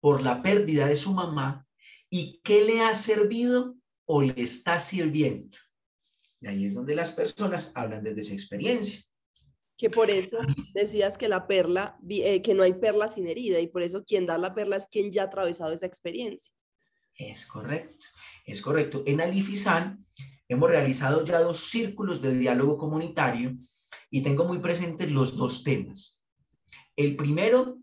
por 0.00 0.22
la 0.22 0.42
pérdida 0.42 0.86
de 0.86 0.96
su 0.96 1.12
mamá 1.12 1.66
y 2.08 2.40
qué 2.44 2.64
le 2.64 2.82
ha 2.82 2.94
servido 2.94 3.76
o 4.06 4.22
le 4.22 4.34
está 4.36 4.80
sirviendo? 4.80 5.58
Y 6.40 6.46
ahí 6.46 6.66
es 6.66 6.74
donde 6.74 6.94
las 6.94 7.12
personas 7.12 7.72
hablan 7.74 8.04
desde 8.04 8.20
esa 8.20 8.34
experiencia. 8.34 9.02
Que 9.76 9.90
por 9.90 10.10
eso 10.10 10.38
decías 10.72 11.18
que 11.18 11.28
la 11.28 11.46
perla, 11.46 11.98
eh, 12.08 12.42
que 12.42 12.54
no 12.54 12.62
hay 12.62 12.74
perla 12.74 13.10
sin 13.10 13.26
herida 13.26 13.58
y 13.60 13.66
por 13.66 13.82
eso 13.82 14.04
quien 14.04 14.26
da 14.26 14.38
la 14.38 14.54
perla 14.54 14.76
es 14.76 14.86
quien 14.86 15.10
ya 15.10 15.22
ha 15.22 15.26
atravesado 15.26 15.72
esa 15.72 15.86
experiencia. 15.86 16.52
Es 17.16 17.46
correcto, 17.46 18.06
es 18.44 18.60
correcto. 18.60 19.02
En 19.06 19.20
Alifizan 19.20 20.04
hemos 20.48 20.68
realizado 20.68 21.24
ya 21.24 21.40
dos 21.40 21.58
círculos 21.70 22.20
de 22.22 22.36
diálogo 22.36 22.78
comunitario 22.78 23.54
y 24.10 24.22
tengo 24.22 24.44
muy 24.44 24.58
presentes 24.58 25.10
los 25.10 25.36
dos 25.36 25.64
temas. 25.64 26.24
El 26.96 27.16
primero 27.16 27.78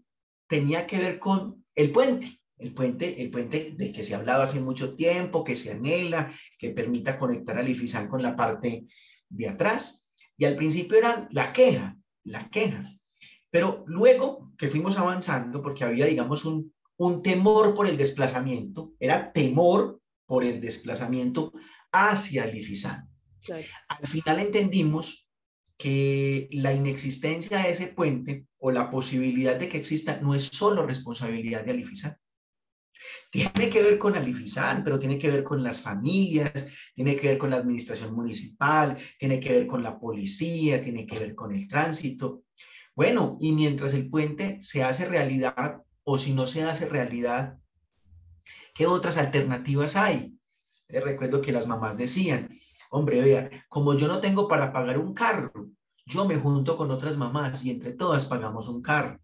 tenía 0.48 0.88
que 0.88 0.98
ver 0.98 1.20
con 1.20 1.66
el 1.76 1.92
puente, 1.92 2.40
el 2.58 2.74
puente, 2.74 3.22
el 3.22 3.32
puente 3.32 3.74
del 3.78 3.92
que 3.92 4.04
se 4.04 4.14
ha 4.14 4.18
hablado 4.20 4.44
hace 4.44 4.60
mucho 4.60 4.96
tiempo, 4.96 5.44
que 5.44 5.56
se 5.56 5.72
anhela, 5.72 6.34
que 6.60 6.70
permita 6.70 7.18
conectar 7.18 7.58
al 7.58 7.70
IFISAN 7.70 8.08
con 8.08 8.22
la 8.22 8.36
parte 8.36 8.86
de 9.30 9.50
atrás. 9.50 10.01
Y 10.42 10.46
al 10.46 10.56
principio 10.56 10.98
era 10.98 11.28
la 11.30 11.54
queja, 11.54 11.96
la 12.24 12.50
queja. 12.50 12.82
Pero 13.52 13.84
luego 13.86 14.52
que 14.58 14.70
fuimos 14.70 14.98
avanzando, 14.98 15.62
porque 15.62 15.84
había, 15.84 16.08
digamos, 16.08 16.46
un, 16.46 16.74
un 16.98 17.22
temor 17.22 17.76
por 17.76 17.86
el 17.86 17.96
desplazamiento, 17.96 18.94
era 19.00 19.32
temor 19.32 20.02
por 20.26 20.44
el 20.44 20.60
desplazamiento 20.60 21.54
hacia 21.92 22.46
el 22.46 22.58
IFISAN. 22.58 23.08
Al 23.88 24.08
final 24.08 24.40
entendimos 24.40 25.30
que 25.78 26.50
la 26.54 26.74
inexistencia 26.74 27.60
de 27.60 27.70
ese 27.70 27.88
puente 27.90 28.48
o 28.58 28.72
la 28.72 28.90
posibilidad 28.90 29.60
de 29.60 29.70
que 29.70 29.78
exista 29.78 30.22
no 30.22 30.34
es 30.34 30.48
solo 30.48 30.88
responsabilidad 30.88 31.66
de 31.66 31.72
Alifizan, 31.72 32.18
tiene 33.32 33.70
que 33.70 33.82
ver 33.82 33.98
con 33.98 34.16
Alifizán, 34.16 34.84
pero 34.84 35.00
tiene 35.00 35.18
que 35.18 35.30
ver 35.30 35.44
con 35.44 35.64
las 35.64 35.82
familias, 35.82 36.68
tiene 36.94 37.16
que 37.16 37.30
ver 37.30 37.38
con 37.38 37.50
la 37.50 37.58
administración 37.58 38.14
municipal, 38.14 38.98
tiene 39.18 39.40
que 39.40 39.54
ver 39.54 39.68
con 39.68 39.84
la 39.84 40.00
policía, 40.00 40.82
tiene 40.82 41.06
que 41.06 41.20
ver 41.20 41.36
con 41.36 41.54
el 41.54 41.68
tránsito. 41.68 42.44
Bueno, 42.96 43.38
y 43.40 43.54
mientras 43.54 43.94
el 43.94 44.10
puente 44.10 44.62
se 44.62 44.84
hace 44.84 45.06
realidad 45.06 45.82
o 46.04 46.18
si 46.18 46.34
no 46.34 46.46
se 46.46 46.64
hace 46.64 46.88
realidad, 46.88 47.58
¿qué 48.74 48.86
otras 48.86 49.18
alternativas 49.18 49.96
hay? 49.96 50.34
recuerdo 50.90 51.42
que 51.42 51.54
las 51.54 51.68
mamás 51.68 51.98
decían, 51.98 52.50
hombre, 52.90 53.22
vea, 53.22 53.50
como 53.70 53.94
yo 53.96 54.10
no 54.10 54.20
tengo 54.20 54.50
para 54.50 54.74
pagar 54.74 54.98
un 54.98 55.14
carro, 55.14 55.70
yo 56.06 56.26
me 56.26 56.38
junto 56.38 56.76
con 56.76 56.92
otras 56.92 57.16
mamás 57.16 57.64
y 57.64 57.72
entre 57.72 57.94
todas 57.94 58.26
pagamos 58.26 58.68
un 58.68 58.82
carro. 58.82 59.18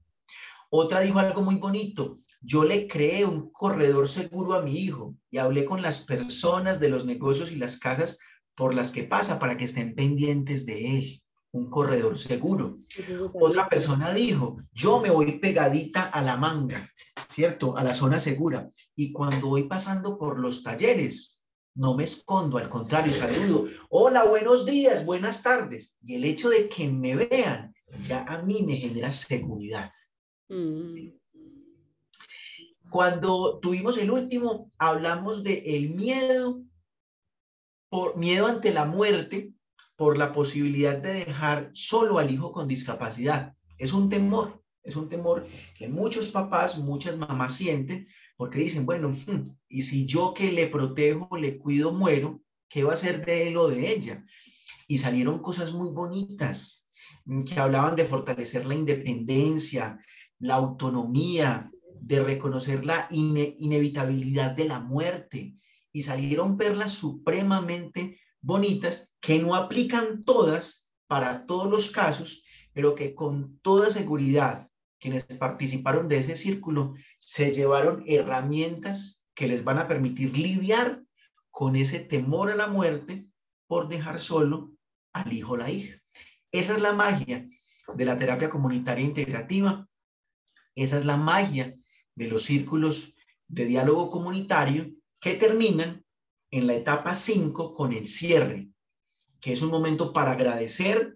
Otra 0.69 1.01
dijo 1.01 1.19
algo 1.19 1.41
muy 1.41 1.55
bonito, 1.55 2.17
yo 2.41 2.63
le 2.63 2.87
creé 2.87 3.25
un 3.25 3.51
corredor 3.51 4.09
seguro 4.09 4.53
a 4.53 4.61
mi 4.61 4.79
hijo 4.79 5.15
y 5.29 5.37
hablé 5.37 5.65
con 5.65 5.81
las 5.81 5.99
personas 5.99 6.79
de 6.79 6.89
los 6.89 7.05
negocios 7.05 7.51
y 7.51 7.55
las 7.55 7.79
casas 7.79 8.19
por 8.55 8.73
las 8.73 8.91
que 8.91 9.03
pasa 9.03 9.39
para 9.39 9.57
que 9.57 9.65
estén 9.65 9.95
pendientes 9.95 10.65
de 10.65 10.97
él. 10.97 11.21
Un 11.51 11.69
corredor 11.69 12.19
seguro. 12.19 12.77
Otra 13.33 13.69
persona 13.69 14.13
dijo, 14.13 14.57
yo 14.73 14.99
me 14.99 15.09
voy 15.09 15.39
pegadita 15.39 16.03
a 16.03 16.21
la 16.21 16.35
manga, 16.37 16.91
¿cierto? 17.31 17.77
A 17.77 17.83
la 17.83 17.93
zona 17.93 18.19
segura. 18.19 18.69
Y 18.95 19.11
cuando 19.11 19.47
voy 19.47 19.63
pasando 19.63 20.17
por 20.17 20.39
los 20.39 20.61
talleres, 20.61 21.43
no 21.73 21.95
me 21.95 22.03
escondo, 22.03 22.57
al 22.57 22.69
contrario, 22.69 23.13
saludo. 23.13 23.67
Hola, 23.89 24.25
buenos 24.25 24.65
días, 24.65 25.05
buenas 25.05 25.41
tardes. 25.41 25.95
Y 26.03 26.15
el 26.15 26.25
hecho 26.25 26.49
de 26.49 26.67
que 26.69 26.87
me 26.89 27.15
vean 27.15 27.73
ya 28.01 28.23
a 28.23 28.41
mí 28.41 28.63
me 28.63 28.75
genera 28.75 29.11
seguridad. 29.11 29.91
Mm. 30.49 31.11
Cuando 32.97 33.59
tuvimos 33.59 33.95
el 33.99 34.09
último, 34.09 34.71
hablamos 34.79 35.43
de 35.43 35.61
el 35.75 35.91
miedo, 35.91 36.63
por 37.91 38.17
miedo 38.17 38.47
ante 38.47 38.73
la 38.73 38.85
muerte, 38.85 39.53
por 39.95 40.17
la 40.17 40.33
posibilidad 40.33 40.97
de 40.97 41.25
dejar 41.25 41.69
solo 41.73 42.17
al 42.17 42.31
hijo 42.31 42.51
con 42.51 42.67
discapacidad. 42.67 43.55
Es 43.77 43.93
un 43.93 44.09
temor, 44.09 44.63
es 44.81 44.95
un 44.95 45.09
temor 45.09 45.45
que 45.77 45.87
muchos 45.87 46.29
papás, 46.29 46.79
muchas 46.79 47.17
mamás 47.17 47.53
sienten, 47.53 48.07
porque 48.35 48.61
dicen, 48.61 48.83
bueno, 48.87 49.09
hmm, 49.09 49.43
y 49.69 49.83
si 49.83 50.07
yo 50.07 50.33
que 50.33 50.51
le 50.51 50.65
protejo, 50.65 51.37
le 51.37 51.59
cuido, 51.59 51.91
muero, 51.91 52.41
¿qué 52.67 52.83
va 52.83 52.93
a 52.93 52.97
ser 52.97 53.23
de 53.23 53.49
él 53.49 53.57
o 53.57 53.67
de 53.67 53.93
ella? 53.93 54.25
Y 54.87 54.97
salieron 54.97 55.43
cosas 55.43 55.71
muy 55.71 55.89
bonitas 55.89 56.91
que 57.47 57.59
hablaban 57.59 57.95
de 57.95 58.05
fortalecer 58.05 58.65
la 58.65 58.73
independencia, 58.73 60.03
la 60.39 60.55
autonomía, 60.55 61.69
de 62.01 62.23
reconocer 62.23 62.85
la 62.85 63.07
inevitabilidad 63.11 64.51
de 64.51 64.65
la 64.65 64.79
muerte 64.79 65.55
y 65.91 66.03
salieron 66.03 66.57
perlas 66.57 66.93
supremamente 66.93 68.19
bonitas 68.41 69.15
que 69.19 69.39
no 69.39 69.55
aplican 69.55 70.23
todas 70.23 70.89
para 71.07 71.45
todos 71.45 71.69
los 71.69 71.89
casos, 71.89 72.43
pero 72.73 72.95
que 72.95 73.15
con 73.15 73.59
toda 73.59 73.89
seguridad 73.89 74.69
quienes 74.99 75.23
participaron 75.25 76.07
de 76.07 76.17
ese 76.17 76.35
círculo 76.35 76.95
se 77.19 77.53
llevaron 77.53 78.03
herramientas 78.07 79.25
que 79.35 79.47
les 79.47 79.63
van 79.63 79.77
a 79.77 79.87
permitir 79.87 80.37
lidiar 80.37 81.03
con 81.51 81.75
ese 81.75 81.99
temor 81.99 82.51
a 82.51 82.55
la 82.55 82.67
muerte 82.67 83.27
por 83.67 83.87
dejar 83.87 84.19
solo 84.19 84.71
al 85.13 85.33
hijo 85.33 85.53
o 85.53 85.57
la 85.57 85.69
hija. 85.69 86.01
Esa 86.51 86.73
es 86.73 86.81
la 86.81 86.93
magia 86.93 87.47
de 87.95 88.05
la 88.05 88.17
terapia 88.17 88.49
comunitaria 88.49 89.03
integrativa. 89.03 89.87
Esa 90.75 90.97
es 90.97 91.05
la 91.05 91.17
magia 91.17 91.75
de 92.17 92.27
los 92.27 92.43
círculos 92.43 93.15
de 93.47 93.65
diálogo 93.65 94.09
comunitario 94.09 94.91
que 95.19 95.35
terminan 95.35 96.03
en 96.49 96.65
la 96.65 96.73
etapa 96.73 97.13
5 97.13 97.75
con 97.75 97.93
el 97.93 98.07
cierre, 98.07 98.69
que 99.39 99.53
es 99.53 99.61
un 99.61 99.69
momento 99.69 100.11
para 100.13 100.31
agradecer 100.31 101.15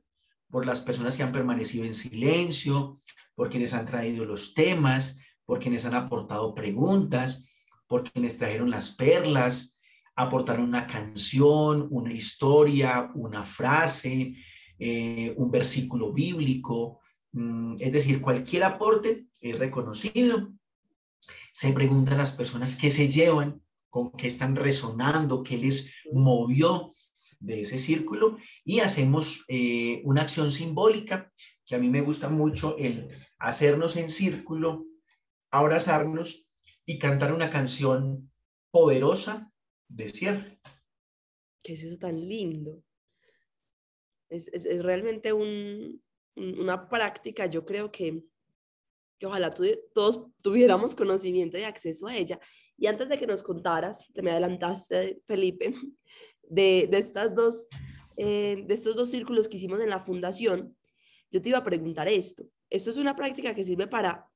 por 0.52 0.66
las 0.66 0.82
personas 0.82 1.18
que 1.18 1.24
han 1.24 1.32
permanecido 1.32 1.86
en 1.86 1.96
silencio, 1.96 2.96
por 3.34 3.50
quienes 3.50 3.74
han 3.74 3.88
traído 3.88 4.26
los 4.26 4.54
temas, 4.54 5.20
por 5.44 5.60
quienes 5.60 5.86
han 5.86 5.96
aportado 5.96 6.54
preguntas, 6.54 7.50
por 7.88 8.04
quienes 8.04 8.38
trajeron 8.38 8.70
las 8.70 8.92
perlas, 8.92 9.80
aportaron 10.16 10.66
una 10.66 10.86
canción, 10.86 11.88
una 11.90 12.14
historia, 12.14 13.10
una 13.16 13.44
frase, 13.44 14.36
eh, 14.78 15.34
un 15.36 15.50
versículo 15.50 16.14
bíblico, 16.14 17.00
mm, 17.32 17.76
es 17.80 17.92
decir, 17.92 18.22
cualquier 18.22 18.66
aporte 18.66 19.26
es 19.40 19.58
reconocido 19.58 20.52
se 21.52 21.74
preguntan 21.74 22.18
las 22.18 22.32
personas 22.32 22.76
qué 22.76 22.90
se 22.90 23.10
llevan, 23.10 23.62
con 23.90 24.12
qué 24.12 24.28
están 24.28 24.56
resonando, 24.56 25.44
qué 25.44 25.58
les 25.58 25.94
movió 26.12 26.92
de 27.40 27.62
ese 27.62 27.78
círculo 27.78 28.38
y 28.64 28.80
hacemos 28.80 29.46
eh, 29.48 30.02
una 30.06 30.22
acción 30.22 30.52
simbólica 30.52 31.32
que 31.66 31.76
a 31.76 31.80
mí 31.80 31.90
me 31.90 32.02
gusta 32.02 32.30
mucho, 32.30 32.78
el 32.78 33.10
hacernos 33.40 33.96
en 33.98 34.10
círculo, 34.10 34.86
abrazarnos 35.50 36.48
y 36.86 37.00
cantar 37.00 37.34
una 37.34 37.50
canción 37.50 38.32
poderosa 38.72 39.52
de 39.88 40.10
cierre. 40.10 40.60
¿Qué 41.64 41.74
es 41.74 41.84
eso 41.84 41.98
tan 41.98 42.20
lindo? 42.20 42.84
Es, 44.30 44.48
es, 44.48 44.84
realmente 44.84 45.34
un, 45.34 46.02
una 46.36 46.90
práctica, 46.90 47.46
yo 47.48 47.66
creo 47.66 47.92
que 47.92 48.24
que 49.22 49.28
ojalá 49.28 49.52
todos 49.94 50.26
tuviéramos 50.42 50.96
conocimiento 50.96 51.56
y 51.60 51.62
acceso 51.62 52.08
a 52.08 52.18
ella. 52.18 52.40
Y 52.76 52.88
antes 52.88 53.08
de 53.08 53.20
que 53.20 53.28
nos 53.28 53.44
contaras, 53.44 54.04
te 54.16 54.24
me 54.24 54.32
adelantaste, 54.32 55.22
Felipe, 55.28 55.76
de, 56.50 56.88
de 56.90 56.98
estas 56.98 57.36
dos, 57.36 57.68
eh, 58.18 58.64
de 58.66 58.74
estos 58.74 58.96
dos 58.96 59.12
círculos 59.12 59.48
que 59.48 59.58
hicimos 59.58 59.80
en 59.80 59.92
la 59.92 60.00
fundación, 60.00 60.76
yo 61.30 61.40
te 61.40 61.50
iba 61.50 61.60
a 61.60 61.64
preguntar 61.64 62.08
esto. 62.08 62.46
Esto 62.68 62.90
es 62.90 62.98
una 62.98 63.16
práctica 63.16 63.54
que 63.54 63.64
sirve 63.64 63.86
para 63.86 64.28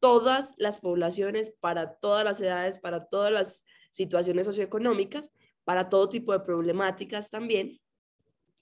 todas 0.00 0.54
las 0.56 0.80
poblaciones, 0.80 1.54
para 1.60 1.96
todas 1.96 2.24
las 2.24 2.40
edades, 2.40 2.78
para 2.78 3.04
todas 3.04 3.30
las 3.30 3.66
situaciones 3.90 4.46
socioeconómicas, 4.46 5.32
para 5.64 5.90
todo 5.90 6.08
tipo 6.08 6.32
de 6.32 6.40
problemáticas 6.40 7.30
también, 7.30 7.78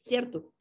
¿cierto? 0.03 0.53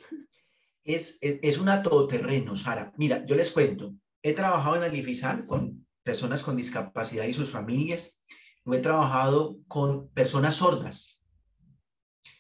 Es, 0.84 1.18
es, 1.22 1.40
es 1.42 1.58
una 1.58 1.82
todoterreno, 1.82 2.56
Sara. 2.56 2.94
Mira, 2.98 3.26
yo 3.26 3.36
les 3.36 3.52
cuento, 3.52 3.96
He 4.24 4.34
trabajado 4.34 4.76
en 4.76 4.84
Alifizan 4.84 5.48
con 5.48 5.88
personas 6.04 6.44
con 6.44 6.56
discapacidad 6.56 7.26
y 7.26 7.34
sus 7.34 7.50
familias. 7.50 8.22
he 8.66 8.80
trabajado 8.80 9.58
con 9.68 10.10
personas 10.10 10.56
sordas, 10.56 11.26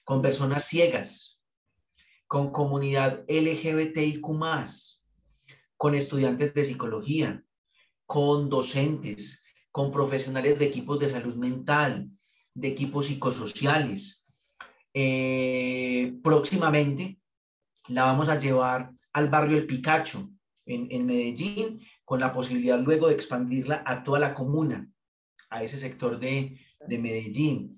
con 0.03 0.21
personas 0.21 0.65
ciegas, 0.65 1.41
con 2.27 2.51
comunidad 2.51 3.25
LGBTIQ, 3.27 4.21
con 5.77 5.95
estudiantes 5.95 6.53
de 6.53 6.63
psicología, 6.63 7.43
con 8.05 8.49
docentes, 8.49 9.43
con 9.71 9.91
profesionales 9.91 10.59
de 10.59 10.65
equipos 10.65 10.99
de 10.99 11.09
salud 11.09 11.35
mental, 11.35 12.11
de 12.53 12.67
equipos 12.67 13.07
psicosociales. 13.07 14.23
Eh, 14.93 16.19
próximamente 16.21 17.19
la 17.87 18.03
vamos 18.03 18.29
a 18.29 18.37
llevar 18.37 18.91
al 19.13 19.29
barrio 19.29 19.57
El 19.57 19.65
Picacho, 19.65 20.29
en, 20.65 21.05
Medellín, 21.05 21.81
con 22.05 22.19
la 22.19 22.31
posibilidad 22.31 22.79
luego 22.79 23.07
de 23.07 23.15
expandirla 23.15 23.83
a 23.85 24.03
toda 24.03 24.19
la 24.19 24.33
comuna, 24.33 24.89
a 25.49 25.63
ese 25.63 25.77
sector 25.77 26.19
de, 26.19 26.59
de 26.87 26.97
Medellín. 26.97 27.77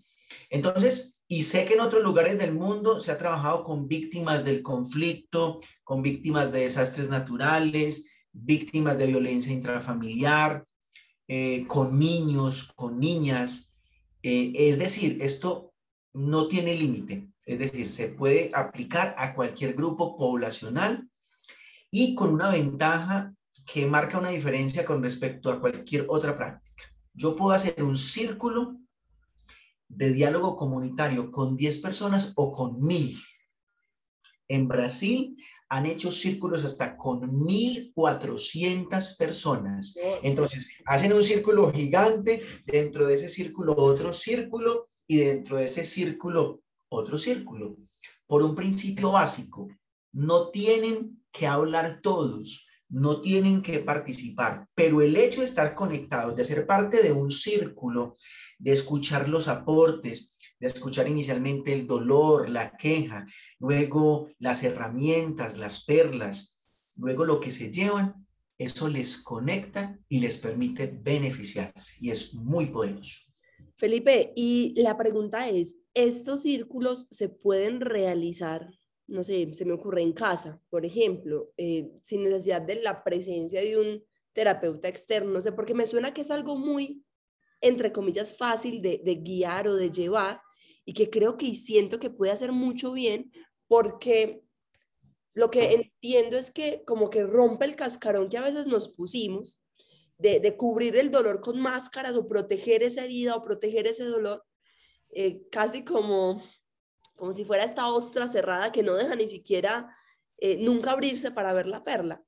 Entonces, 0.50 1.18
y 1.28 1.44
sé 1.44 1.66
que 1.66 1.74
en 1.76 1.80
otros 1.80 2.04
lugares 2.04 2.38
del 2.38 2.54
mundo 2.54 3.02
se 3.02 3.12
ha 3.12 3.18
trabajado 3.18 3.64
con 3.64 3.88
víctimas 3.88 4.44
del 4.44 4.62
conflicto, 4.62 5.60
con 5.84 6.02
víctimas 6.02 6.52
de 6.52 6.62
desastres 6.62 7.10
naturales, 7.10 8.06
víctimas 8.32 8.98
de 8.98 9.08
violencia 9.08 9.54
intrafamiliar, 9.54 10.66
eh, 11.28 11.66
con 11.68 11.98
niños, 11.98 12.72
con 12.76 13.00
niñas. 13.00 13.74
Eh, 14.22 14.52
es 14.56 14.78
decir, 14.78 15.22
esto 15.22 15.74
no 16.14 16.48
tiene 16.48 16.76
límite. 16.76 17.30
Es 17.46 17.60
decir, 17.60 17.90
se 17.90 18.10
puede 18.10 18.52
aplicar 18.54 19.16
a 19.18 19.34
cualquier 19.34 19.74
grupo 19.74 20.18
poblacional 20.18 21.10
y 21.96 22.16
con 22.16 22.34
una 22.34 22.50
ventaja 22.50 23.36
que 23.72 23.86
marca 23.86 24.18
una 24.18 24.30
diferencia 24.30 24.84
con 24.84 25.04
respecto 25.04 25.52
a 25.52 25.62
cualquier 25.62 26.08
otra 26.10 26.36
práctica. 26.36 26.84
Yo 27.14 27.36
puedo 27.36 27.52
hacer 27.52 27.84
un 27.84 27.96
círculo 27.96 28.80
de 29.90 30.12
diálogo 30.12 30.58
comunitario 30.58 31.30
con 31.30 31.56
10 31.56 31.78
personas 31.78 32.34
o 32.36 32.52
con 32.52 32.82
mil. 32.82 33.16
En 34.48 34.68
Brasil 34.68 35.38
han 35.70 35.86
hecho 35.86 36.12
círculos 36.12 36.64
hasta 36.64 36.98
con 36.98 37.22
1.400 37.32 39.16
personas. 39.16 39.96
Entonces, 40.24 40.76
hacen 40.86 41.14
un 41.14 41.24
círculo 41.24 41.72
gigante, 41.72 42.42
dentro 42.66 43.06
de 43.06 43.14
ese 43.14 43.30
círculo 43.30 43.76
otro 43.78 44.14
círculo 44.14 44.88
y 45.06 45.18
dentro 45.18 45.58
de 45.58 45.66
ese 45.66 45.86
círculo 45.86 46.64
otro 46.90 47.20
círculo. 47.20 47.78
Por 48.26 48.42
un 48.42 48.56
principio 48.56 49.12
básico, 49.12 49.68
no 50.12 50.50
tienen 50.50 51.23
que 51.34 51.48
hablar 51.48 52.00
todos, 52.02 52.68
no 52.90 53.22
tienen 53.22 53.64
que 53.64 53.80
participar, 53.80 54.68
pero 54.76 55.02
el 55.02 55.18
hecho 55.18 55.40
de 55.40 55.48
estar 55.48 55.74
conectados, 55.74 56.36
de 56.36 56.46
ser 56.46 56.68
parte 56.68 57.02
de 57.02 57.12
un 57.12 57.32
círculo, 57.32 58.18
de 58.60 58.72
escuchar 58.72 59.28
los 59.28 59.48
aportes, 59.48 60.38
de 60.60 60.68
escuchar 60.68 61.08
inicialmente 61.08 61.74
el 61.74 61.88
dolor, 61.88 62.50
la 62.50 62.78
queja, 62.78 63.26
luego 63.60 64.30
las 64.38 64.64
herramientas, 64.64 65.58
las 65.58 65.84
perlas, 65.84 66.56
luego 66.96 67.26
lo 67.26 67.40
que 67.40 67.52
se 67.52 67.72
llevan, 67.72 68.28
eso 68.60 68.88
les 68.88 69.18
conecta 69.18 69.98
y 70.08 70.20
les 70.20 70.38
permite 70.38 70.88
beneficiarse 71.02 71.96
y 72.00 72.12
es 72.12 72.36
muy 72.36 72.68
poderoso. 72.68 73.20
Felipe, 73.76 74.32
y 74.36 74.80
la 74.82 74.96
pregunta 74.98 75.50
es, 75.50 75.78
¿estos 75.96 76.44
círculos 76.44 77.08
se 77.10 77.28
pueden 77.28 77.82
realizar 77.82 78.70
no 79.08 79.24
sé, 79.24 79.54
se 79.54 79.66
me 79.66 79.74
ocurre 79.74 80.02
en 80.02 80.14
casa, 80.14 80.62
por 80.70 80.86
ejemplo, 80.86 81.52
eh, 81.58 81.92
sin 82.02 82.24
necesidad 82.24 82.62
de 82.62 82.82
la 82.82 83.04
presencia 83.04 83.62
de 83.62 83.78
un 83.78 84.04
terapeuta 84.34 84.88
externo, 84.88 85.32
no 85.32 85.42
sé, 85.42 85.52
porque 85.52 85.74
me 85.74 85.86
suena 85.86 86.14
que 86.14 86.22
es 86.22 86.32
algo 86.32 86.56
muy, 86.56 87.04
entre 87.62 87.92
comillas, 87.92 88.36
fácil 88.36 88.82
de, 88.82 89.02
de 89.04 89.16
guiar 89.16 89.68
o 89.68 89.76
de 89.76 89.92
llevar 89.92 90.42
y 90.86 90.94
que 90.94 91.10
creo 91.10 91.38
que 91.38 91.46
y 91.46 91.56
siento 91.56 92.00
que 92.00 92.10
puede 92.10 92.32
hacer 92.32 92.52
mucho 92.52 92.92
bien 92.92 93.32
porque 93.68 94.44
lo 95.34 95.50
que 95.50 95.74
entiendo 95.74 96.38
es 96.38 96.52
que 96.52 96.84
como 96.86 97.10
que 97.10 97.24
rompe 97.24 97.66
el 97.66 97.76
cascarón 97.76 98.30
que 98.30 98.38
a 98.38 98.44
veces 98.44 98.68
nos 98.68 98.90
pusimos 98.90 99.62
de, 100.18 100.40
de 100.40 100.56
cubrir 100.56 100.96
el 100.96 101.10
dolor 101.10 101.42
con 101.42 101.60
máscaras 101.60 102.16
o 102.16 102.28
proteger 102.28 102.84
esa 102.84 103.04
herida 103.04 103.36
o 103.36 103.44
proteger 103.44 103.88
ese 103.88 104.06
dolor, 104.06 104.44
eh, 105.10 105.42
casi 105.52 105.84
como 105.84 106.44
como 107.16 107.34
si 107.34 107.46
fuera 107.46 107.64
esta 107.64 107.88
ostra 107.88 108.28
cerrada 108.28 108.72
que 108.72 108.84
no 108.84 108.96
deja 108.96 109.16
ni 109.16 109.28
siquiera 109.28 109.96
eh, 110.38 110.58
nunca 110.60 110.92
abrirse 110.92 111.32
para 111.32 111.54
ver 111.54 111.68
la 111.68 111.84
perla. 111.84 112.24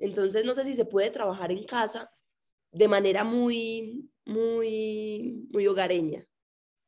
Entonces, 0.00 0.44
no 0.44 0.54
sé 0.54 0.64
si 0.64 0.74
se 0.74 0.84
puede 0.84 1.10
trabajar 1.10 1.50
en 1.50 1.64
casa 1.64 2.10
de 2.72 2.88
manera 2.88 3.24
muy, 3.24 4.10
muy, 4.26 5.46
muy 5.50 5.66
hogareña. 5.66 6.22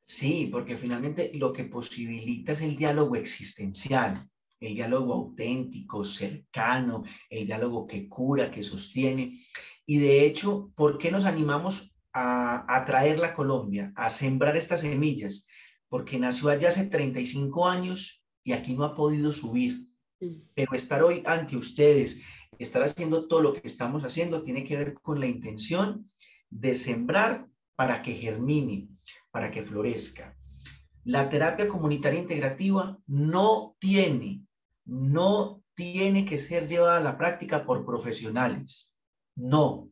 Sí, 0.05 0.49
porque 0.51 0.77
finalmente 0.77 1.31
lo 1.35 1.53
que 1.53 1.64
posibilita 1.64 2.53
es 2.53 2.61
el 2.62 2.77
diálogo 2.77 3.16
existencial, 3.16 4.29
el 4.59 4.75
diálogo 4.75 5.14
auténtico, 5.14 6.05
cercano, 6.05 7.05
el 7.31 7.47
diálogo 7.47 7.87
que 7.87 8.09
cura, 8.09 8.51
que 8.51 8.62
sostiene. 8.62 9.38
Y 9.87 9.99
de 9.99 10.27
hecho, 10.27 10.73
¿por 10.75 10.99
qué 10.99 11.11
nos 11.11 11.25
animamos 11.25 11.97
a, 12.12 12.77
a 12.77 12.85
traer 12.85 13.19
la 13.19 13.33
Colombia, 13.33 13.93
a 13.97 14.11
sembrar 14.11 14.57
estas 14.57 14.81
semillas? 14.81 15.47
Porque 15.90 16.18
nació 16.18 16.48
allá 16.48 16.68
hace 16.68 16.87
35 16.87 17.68
años 17.68 18.24
y 18.42 18.53
aquí 18.53 18.74
no 18.74 18.85
ha 18.85 18.94
podido 18.94 19.33
subir. 19.33 19.88
Mm. 20.20 20.37
Pero 20.55 20.74
estar 20.74 21.03
hoy 21.03 21.22
ante 21.26 21.57
ustedes, 21.57 22.22
estar 22.59 22.83
haciendo 22.83 23.26
todo 23.26 23.42
lo 23.42 23.53
que 23.53 23.61
estamos 23.64 24.05
haciendo, 24.05 24.42
tiene 24.42 24.64
que 24.64 24.76
ver 24.76 24.94
con 24.94 25.20
la 25.20 25.26
intención 25.26 26.11
de 26.48 26.74
sembrar 26.74 27.46
para 27.74 28.03
que 28.03 28.14
germine, 28.14 28.88
para 29.31 29.50
que 29.50 29.62
florezca. 29.62 30.37
La 31.05 31.29
terapia 31.29 31.66
comunitaria 31.66 32.20
integrativa 32.20 32.98
no 33.07 33.74
tiene, 33.81 34.42
no 34.85 35.62
tiene 35.74 36.24
que 36.24 36.38
ser 36.38 36.68
llevada 36.68 36.98
a 36.98 37.03
la 37.03 37.18
práctica 37.18 37.64
por 37.64 37.85
profesionales. 37.85 38.96
No. 39.35 39.90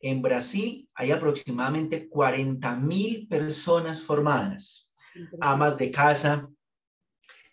En 0.00 0.22
Brasil 0.22 0.88
hay 0.94 1.10
aproximadamente 1.10 2.08
40 2.08 2.76
mil 2.76 3.26
personas 3.26 4.00
formadas 4.00 4.93
amas 5.40 5.78
de 5.78 5.90
casa, 5.90 6.48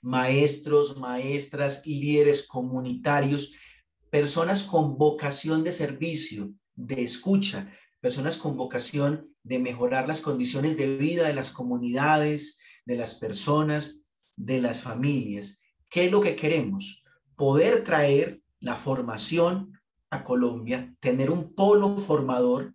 maestros, 0.02 0.98
maestras, 0.98 1.86
líderes 1.86 2.48
comunitarios, 2.48 3.54
personas 4.10 4.64
con 4.64 4.98
vocación 4.98 5.64
de 5.64 5.72
servicio, 5.72 6.54
de 6.76 7.04
escucha, 7.04 7.72
personas 8.00 8.38
con 8.38 8.58
vocación 8.58 9.30
de 9.44 9.60
mejorar 9.60 10.08
las 10.08 10.22
condiciones 10.22 10.78
de 10.78 10.98
vida 10.98 11.28
de 11.28 11.34
las 11.34 11.52
comunidades, 11.52 12.60
de 12.86 12.96
las 12.96 13.16
personas, 13.16 14.08
de 14.36 14.62
las 14.62 14.82
familias. 14.82 15.62
¿Qué 15.90 16.06
es 16.06 16.12
lo 16.12 16.22
que 16.22 16.36
queremos? 16.36 17.04
Poder 17.36 17.84
traer 17.84 18.42
la 18.60 18.76
formación 18.76 19.80
a 20.10 20.24
Colombia, 20.24 20.94
tener 21.00 21.30
un 21.30 21.54
polo 21.54 21.98
formador 21.98 22.74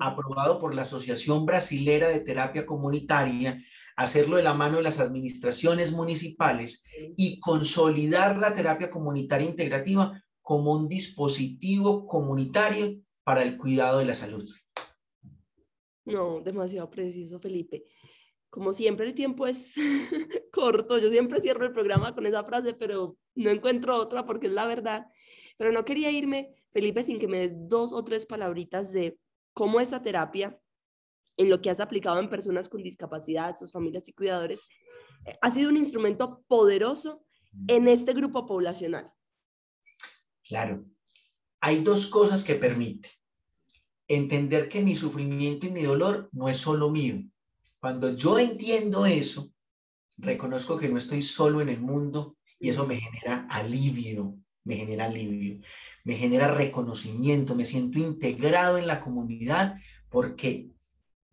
aprobado 0.00 0.58
por 0.60 0.74
la 0.74 0.82
Asociación 0.82 1.44
Brasilera 1.44 2.08
de 2.08 2.20
Terapia 2.20 2.64
Comunitaria, 2.64 3.62
hacerlo 3.96 4.36
de 4.36 4.42
la 4.42 4.54
mano 4.54 4.78
de 4.78 4.82
las 4.82 5.00
administraciones 5.00 5.92
municipales 5.92 6.84
y 7.16 7.38
consolidar 7.40 8.38
la 8.38 8.54
terapia 8.54 8.90
comunitaria 8.90 9.48
integrativa 9.48 10.20
como 10.42 10.72
un 10.72 10.88
dispositivo 10.88 12.06
comunitario 12.06 13.00
para 13.24 13.42
el 13.42 13.56
cuidado 13.56 13.98
de 13.98 14.04
la 14.04 14.14
salud. 14.14 14.48
No, 16.04 16.40
demasiado 16.40 16.90
preciso, 16.90 17.40
Felipe. 17.40 17.84
Como 18.50 18.72
siempre, 18.72 19.06
el 19.06 19.14
tiempo 19.14 19.46
es 19.46 19.74
corto. 20.52 20.98
Yo 20.98 21.10
siempre 21.10 21.40
cierro 21.40 21.64
el 21.64 21.72
programa 21.72 22.14
con 22.14 22.26
esa 22.26 22.44
frase, 22.44 22.74
pero 22.74 23.16
no 23.34 23.50
encuentro 23.50 23.96
otra 23.96 24.26
porque 24.26 24.48
es 24.48 24.52
la 24.52 24.66
verdad. 24.66 25.06
Pero 25.56 25.72
no 25.72 25.84
quería 25.84 26.10
irme, 26.10 26.54
Felipe, 26.72 27.02
sin 27.02 27.18
que 27.18 27.28
me 27.28 27.38
des 27.38 27.68
dos 27.68 27.92
o 27.92 28.04
tres 28.04 28.26
palabritas 28.26 28.92
de 28.92 29.18
cómo 29.54 29.80
esa 29.80 30.02
terapia 30.02 30.60
en 31.36 31.50
lo 31.50 31.60
que 31.60 31.70
has 31.70 31.80
aplicado 31.80 32.20
en 32.20 32.30
personas 32.30 32.68
con 32.68 32.82
discapacidad, 32.82 33.56
sus 33.56 33.72
familias 33.72 34.08
y 34.08 34.12
cuidadores, 34.12 34.60
eh, 35.26 35.34
ha 35.40 35.50
sido 35.50 35.70
un 35.70 35.76
instrumento 35.76 36.44
poderoso 36.46 37.24
en 37.68 37.88
este 37.88 38.12
grupo 38.12 38.46
poblacional. 38.46 39.10
Claro. 40.42 40.84
Hay 41.60 41.82
dos 41.82 42.06
cosas 42.06 42.44
que 42.44 42.54
permite. 42.54 43.08
Entender 44.06 44.68
que 44.68 44.82
mi 44.82 44.94
sufrimiento 44.94 45.66
y 45.66 45.70
mi 45.70 45.82
dolor 45.82 46.28
no 46.32 46.48
es 46.48 46.58
solo 46.58 46.90
mío. 46.90 47.22
Cuando 47.80 48.14
yo 48.14 48.38
entiendo 48.38 49.06
eso, 49.06 49.50
reconozco 50.18 50.76
que 50.76 50.88
no 50.88 50.98
estoy 50.98 51.22
solo 51.22 51.60
en 51.60 51.70
el 51.70 51.80
mundo 51.80 52.36
y 52.58 52.68
eso 52.68 52.86
me 52.86 52.96
genera 52.96 53.46
alivio, 53.50 54.36
me 54.64 54.76
genera 54.76 55.06
alivio, 55.06 55.60
me 56.04 56.16
genera 56.16 56.48
reconocimiento, 56.48 57.54
me 57.54 57.66
siento 57.66 57.98
integrado 57.98 58.78
en 58.78 58.86
la 58.86 59.00
comunidad 59.00 59.76
porque 60.08 60.70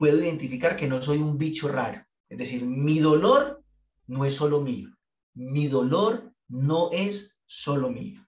puedo 0.01 0.17
identificar 0.17 0.75
que 0.75 0.87
no 0.87 0.99
soy 0.99 1.19
un 1.19 1.37
bicho 1.37 1.67
raro. 1.67 2.03
Es 2.27 2.39
decir, 2.39 2.65
mi 2.65 2.97
dolor 2.97 3.63
no 4.07 4.25
es 4.25 4.33
solo 4.33 4.59
mío. 4.59 4.89
Mi 5.35 5.67
dolor 5.67 6.33
no 6.47 6.89
es 6.91 7.39
solo 7.45 7.91
mío. 7.91 8.25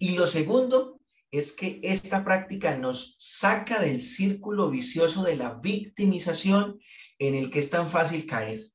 Y 0.00 0.16
lo 0.16 0.26
segundo 0.26 0.98
es 1.30 1.52
que 1.52 1.78
esta 1.84 2.24
práctica 2.24 2.76
nos 2.76 3.14
saca 3.16 3.80
del 3.80 4.02
círculo 4.02 4.70
vicioso 4.70 5.22
de 5.22 5.36
la 5.36 5.54
victimización 5.62 6.80
en 7.20 7.36
el 7.36 7.52
que 7.52 7.60
es 7.60 7.70
tan 7.70 7.88
fácil 7.88 8.26
caer, 8.26 8.72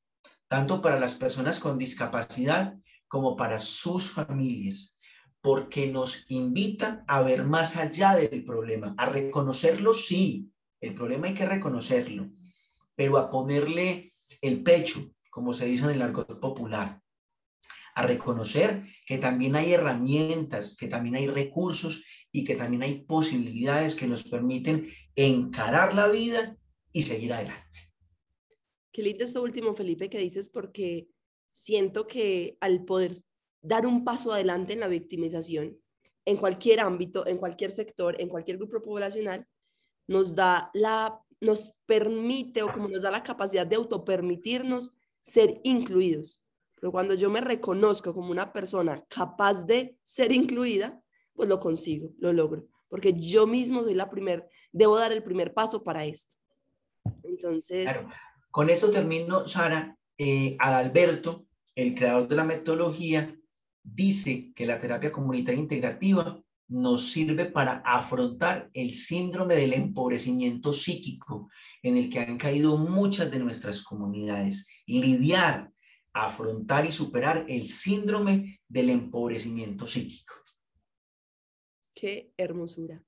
tanto 0.48 0.82
para 0.82 1.02
las 1.02 1.16
personas 1.16 1.60
con 1.60 1.78
discapacidad 1.78 2.78
como 3.10 3.36
para 3.36 3.60
sus 3.60 4.10
familias, 4.10 4.96
porque 5.42 5.88
nos 5.88 6.24
invita 6.32 7.04
a 7.06 7.22
ver 7.22 7.44
más 7.44 7.76
allá 7.76 8.16
del 8.16 8.46
problema, 8.46 8.96
a 8.98 9.08
reconocerlo, 9.08 9.94
sí, 9.94 10.53
el 10.84 10.94
problema 10.94 11.28
hay 11.28 11.34
que 11.34 11.46
reconocerlo, 11.46 12.30
pero 12.94 13.18
a 13.18 13.30
ponerle 13.30 14.12
el 14.42 14.64
pecho, 14.64 15.00
como 15.30 15.54
se 15.54 15.66
dice 15.66 15.86
en 15.86 15.92
el 15.92 16.02
argot 16.02 16.42
popular, 16.42 17.02
a 17.96 18.04
reconocer 18.06 18.84
que 19.08 19.18
también 19.18 19.56
hay 19.56 19.72
herramientas, 19.74 20.76
que 20.76 20.90
también 20.90 21.16
hay 21.16 21.28
recursos 21.28 22.04
y 22.34 22.44
que 22.44 22.58
también 22.58 22.84
hay 22.84 23.06
posibilidades 23.06 23.96
que 23.96 24.08
nos 24.08 24.24
permiten 24.24 24.90
encarar 25.16 25.94
la 25.94 26.10
vida 26.10 26.58
y 26.92 27.04
seguir 27.04 27.32
adelante. 27.32 27.80
Qué 28.92 29.04
lindo 29.04 29.24
esto 29.24 29.42
último, 29.42 29.74
Felipe, 29.76 30.10
que 30.10 30.20
dices, 30.20 30.50
porque 30.50 31.08
siento 31.54 32.08
que 32.08 32.58
al 32.60 32.84
poder 32.84 33.16
dar 33.62 33.88
un 33.88 34.04
paso 34.04 34.34
adelante 34.34 34.74
en 34.74 34.82
la 34.82 34.88
victimización, 34.88 35.78
en 36.26 36.38
cualquier 36.38 36.82
ámbito, 36.82 37.26
en 37.26 37.38
cualquier 37.38 37.72
sector, 37.72 38.20
en 38.20 38.28
cualquier 38.28 38.58
grupo 38.58 38.82
poblacional, 38.82 39.48
nos 40.08 40.36
da 40.36 40.70
la, 40.74 41.20
nos 41.42 41.74
permite 41.86 42.64
o 42.64 42.72
como 42.72 42.88
nos 42.88 43.02
da 43.02 43.12
la 43.12 43.24
capacidad 43.24 43.66
de 43.66 43.76
autopermitirnos 43.76 44.94
ser 45.24 45.60
incluidos. 45.64 46.42
Pero 46.76 46.92
cuando 46.92 47.14
yo 47.14 47.30
me 47.30 47.42
reconozco 47.42 48.14
como 48.14 48.32
una 48.32 48.52
persona 48.52 49.04
capaz 49.08 49.66
de 49.66 49.98
ser 50.04 50.32
incluida, 50.32 51.02
pues 51.34 51.48
lo 51.50 51.60
consigo, 51.60 52.12
lo 52.20 52.34
logro, 52.34 52.68
porque 52.90 53.14
yo 53.14 53.48
mismo 53.48 53.84
soy 53.84 53.94
la 53.94 54.10
primer, 54.10 54.48
debo 54.72 54.98
dar 54.98 55.12
el 55.12 55.24
primer 55.24 55.54
paso 55.54 55.84
para 55.84 56.06
esto. 56.06 56.36
Entonces... 57.24 58.08
Con 58.52 58.70
esto 58.70 58.92
termino, 58.92 59.48
Sara. 59.48 59.98
Eh, 60.18 60.56
Adalberto, 60.60 61.48
el 61.74 61.96
creador 61.96 62.28
de 62.28 62.36
la 62.36 62.44
metodología, 62.44 63.36
dice 63.82 64.54
que 64.54 64.66
la 64.66 64.80
terapia 64.80 65.12
comunitaria 65.12 65.60
integrativa 65.60 66.43
nos 66.74 67.12
sirve 67.12 67.46
para 67.46 67.84
afrontar 67.86 68.72
el 68.74 68.94
síndrome 68.94 69.54
del 69.54 69.74
empobrecimiento 69.74 70.74
psíquico 70.74 71.52
en 71.84 71.98
el 71.98 72.10
que 72.10 72.20
han 72.20 72.40
caído 72.40 72.78
muchas 72.78 73.30
de 73.30 73.38
nuestras 73.38 73.84
comunidades. 73.84 74.68
Lidiar, 74.88 75.72
afrontar 76.14 76.88
y 76.88 76.92
superar 76.92 77.46
el 77.48 77.68
síndrome 77.68 78.60
del 78.68 78.90
empobrecimiento 78.90 79.86
psíquico. 79.86 80.34
Qué 81.94 82.34
hermosura. 82.38 83.04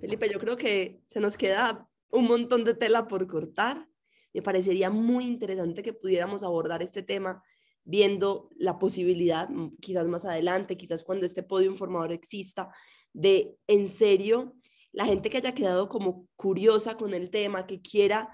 Felipe, 0.00 0.28
yo 0.28 0.40
creo 0.40 0.56
que 0.56 1.00
se 1.06 1.20
nos 1.20 1.36
queda 1.36 1.88
un 2.10 2.24
montón 2.24 2.64
de 2.64 2.74
tela 2.74 3.06
por 3.06 3.28
cortar. 3.28 3.88
Me 4.32 4.42
parecería 4.42 4.90
muy 4.90 5.24
interesante 5.24 5.84
que 5.84 5.92
pudiéramos 5.92 6.42
abordar 6.42 6.82
este 6.82 7.04
tema 7.04 7.44
viendo 7.84 8.50
la 8.56 8.76
posibilidad, 8.76 9.48
quizás 9.80 10.08
más 10.08 10.24
adelante, 10.24 10.76
quizás 10.76 11.04
cuando 11.04 11.26
este 11.26 11.44
podio 11.44 11.70
informador 11.70 12.10
exista, 12.10 12.72
de 13.14 13.56
en 13.66 13.88
serio 13.88 14.54
la 14.92 15.06
gente 15.06 15.30
que 15.30 15.38
haya 15.38 15.54
quedado 15.54 15.88
como 15.88 16.28
curiosa 16.36 16.98
con 16.98 17.14
el 17.14 17.30
tema, 17.30 17.66
que 17.66 17.80
quiera 17.80 18.28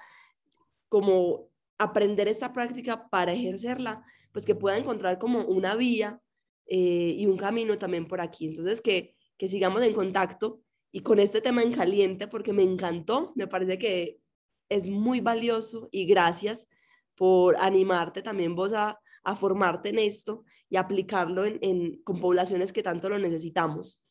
como 0.89 1.49
aprender 1.79 2.27
esta 2.27 2.53
práctica 2.53 3.09
para 3.09 3.33
ejercerla, 3.33 4.05
pues 4.33 4.45
que 4.45 4.57
pueda 4.57 4.77
encontrar 4.77 5.19
como 5.21 5.45
una 5.45 5.77
vía 5.77 6.21
eh, 6.67 7.15
y 7.17 7.27
un 7.27 7.37
camino 7.37 7.79
también 7.79 8.09
por 8.09 8.21
aquí. 8.21 8.47
Entonces, 8.47 8.83
que 8.83 9.15
que 9.41 9.49
sigamos 9.49 9.83
en 9.83 9.95
contacto 9.95 10.61
y 10.93 11.01
con 11.01 11.19
este 11.19 11.41
tema 11.41 11.63
en 11.63 11.73
caliente 11.73 12.29
porque 12.29 12.53
me 12.53 12.63
encantó, 12.63 13.33
me 13.37 13.47
parece 13.47 13.79
que 13.79 14.21
es 14.69 14.87
muy 14.87 15.23
valioso 15.23 15.89
y 15.91 16.05
gracias 16.05 16.69
por 17.15 17.57
animarte 17.59 18.21
también 18.21 18.55
vos 18.55 18.75
a, 18.75 19.01
a 19.25 19.35
formarte 19.35 19.89
en 19.89 19.99
esto 19.99 20.45
y 20.69 20.77
aplicarlo 20.77 21.47
en, 21.47 21.59
en, 21.63 22.03
con 22.03 22.21
poblaciones 22.21 22.71
que 22.71 22.83
tanto 22.83 23.09
lo 23.09 23.19
necesitamos. 23.19 24.03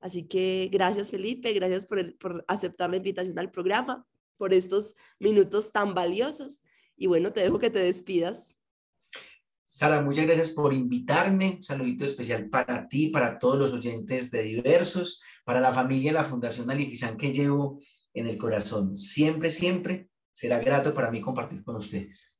Así 0.00 0.26
que 0.26 0.68
gracias 0.72 1.10
Felipe, 1.10 1.52
gracias 1.52 1.86
por, 1.86 1.98
el, 1.98 2.14
por 2.14 2.44
aceptar 2.48 2.90
la 2.90 2.96
invitación 2.96 3.38
al 3.38 3.50
programa, 3.50 4.06
por 4.36 4.54
estos 4.54 4.96
minutos 5.18 5.70
tan 5.72 5.94
valiosos 5.94 6.62
y 6.96 7.06
bueno, 7.06 7.32
te 7.32 7.40
dejo 7.40 7.58
que 7.58 7.70
te 7.70 7.78
despidas. 7.78 8.58
Sara, 9.64 10.02
muchas 10.02 10.26
gracias 10.26 10.50
por 10.50 10.74
invitarme. 10.74 11.56
Un 11.56 11.62
saludito 11.62 12.04
especial 12.04 12.50
para 12.50 12.88
ti, 12.88 13.08
para 13.08 13.38
todos 13.38 13.58
los 13.58 13.72
oyentes 13.72 14.30
de 14.30 14.42
Diversos, 14.42 15.22
para 15.44 15.60
la 15.60 15.72
familia 15.72 16.12
de 16.12 16.18
la 16.18 16.24
Fundación 16.24 16.70
Alifizán 16.70 17.16
que 17.16 17.32
llevo 17.32 17.80
en 18.12 18.26
el 18.26 18.36
corazón. 18.36 18.96
Siempre, 18.96 19.50
siempre 19.50 20.10
será 20.34 20.58
grato 20.58 20.92
para 20.92 21.10
mí 21.10 21.20
compartir 21.20 21.62
con 21.64 21.76
ustedes. 21.76 22.36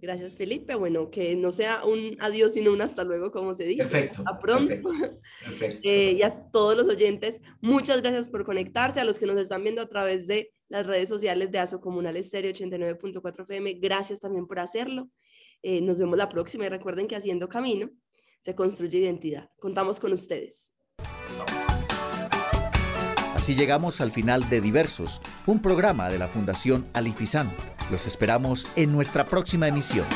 Gracias, 0.00 0.36
Felipe. 0.36 0.74
Bueno, 0.74 1.10
que 1.10 1.36
no 1.36 1.52
sea 1.52 1.84
un 1.84 2.16
adiós, 2.20 2.54
sino 2.54 2.72
un 2.72 2.80
hasta 2.80 3.04
luego, 3.04 3.30
como 3.30 3.52
se 3.54 3.64
dice. 3.64 3.82
Perfecto. 3.82 4.22
A 4.26 4.38
pronto. 4.38 4.74
Perfecto, 5.44 5.88
eh, 5.88 6.14
y 6.18 6.22
a 6.22 6.48
todos 6.50 6.76
los 6.76 6.88
oyentes, 6.88 7.40
muchas 7.60 8.00
gracias 8.00 8.28
por 8.28 8.44
conectarse. 8.44 9.00
A 9.00 9.04
los 9.04 9.18
que 9.18 9.26
nos 9.26 9.38
están 9.38 9.62
viendo 9.62 9.82
a 9.82 9.86
través 9.86 10.26
de 10.26 10.52
las 10.68 10.86
redes 10.86 11.08
sociales 11.08 11.50
de 11.50 11.58
ASO 11.58 11.80
Comunal 11.80 12.16
Estéreo 12.16 12.52
89.4 12.52 13.42
FM, 13.42 13.74
gracias 13.74 14.20
también 14.20 14.46
por 14.46 14.58
hacerlo. 14.58 15.10
Eh, 15.62 15.82
nos 15.82 15.98
vemos 15.98 16.16
la 16.16 16.28
próxima 16.28 16.64
y 16.64 16.68
recuerden 16.68 17.06
que 17.06 17.16
haciendo 17.16 17.48
camino 17.48 17.90
se 18.40 18.54
construye 18.54 18.98
identidad. 18.98 19.50
Contamos 19.58 20.00
con 20.00 20.12
ustedes. 20.12 20.72
Así 23.34 23.54
llegamos 23.54 24.00
al 24.00 24.12
final 24.12 24.48
de 24.48 24.60
Diversos, 24.60 25.20
un 25.46 25.60
programa 25.60 26.10
de 26.10 26.18
la 26.18 26.28
Fundación 26.28 26.86
Alifizán. 26.92 27.50
Los 27.90 28.06
esperamos 28.06 28.68
en 28.76 28.92
nuestra 28.92 29.24
próxima 29.24 29.66
emisión. 29.66 30.06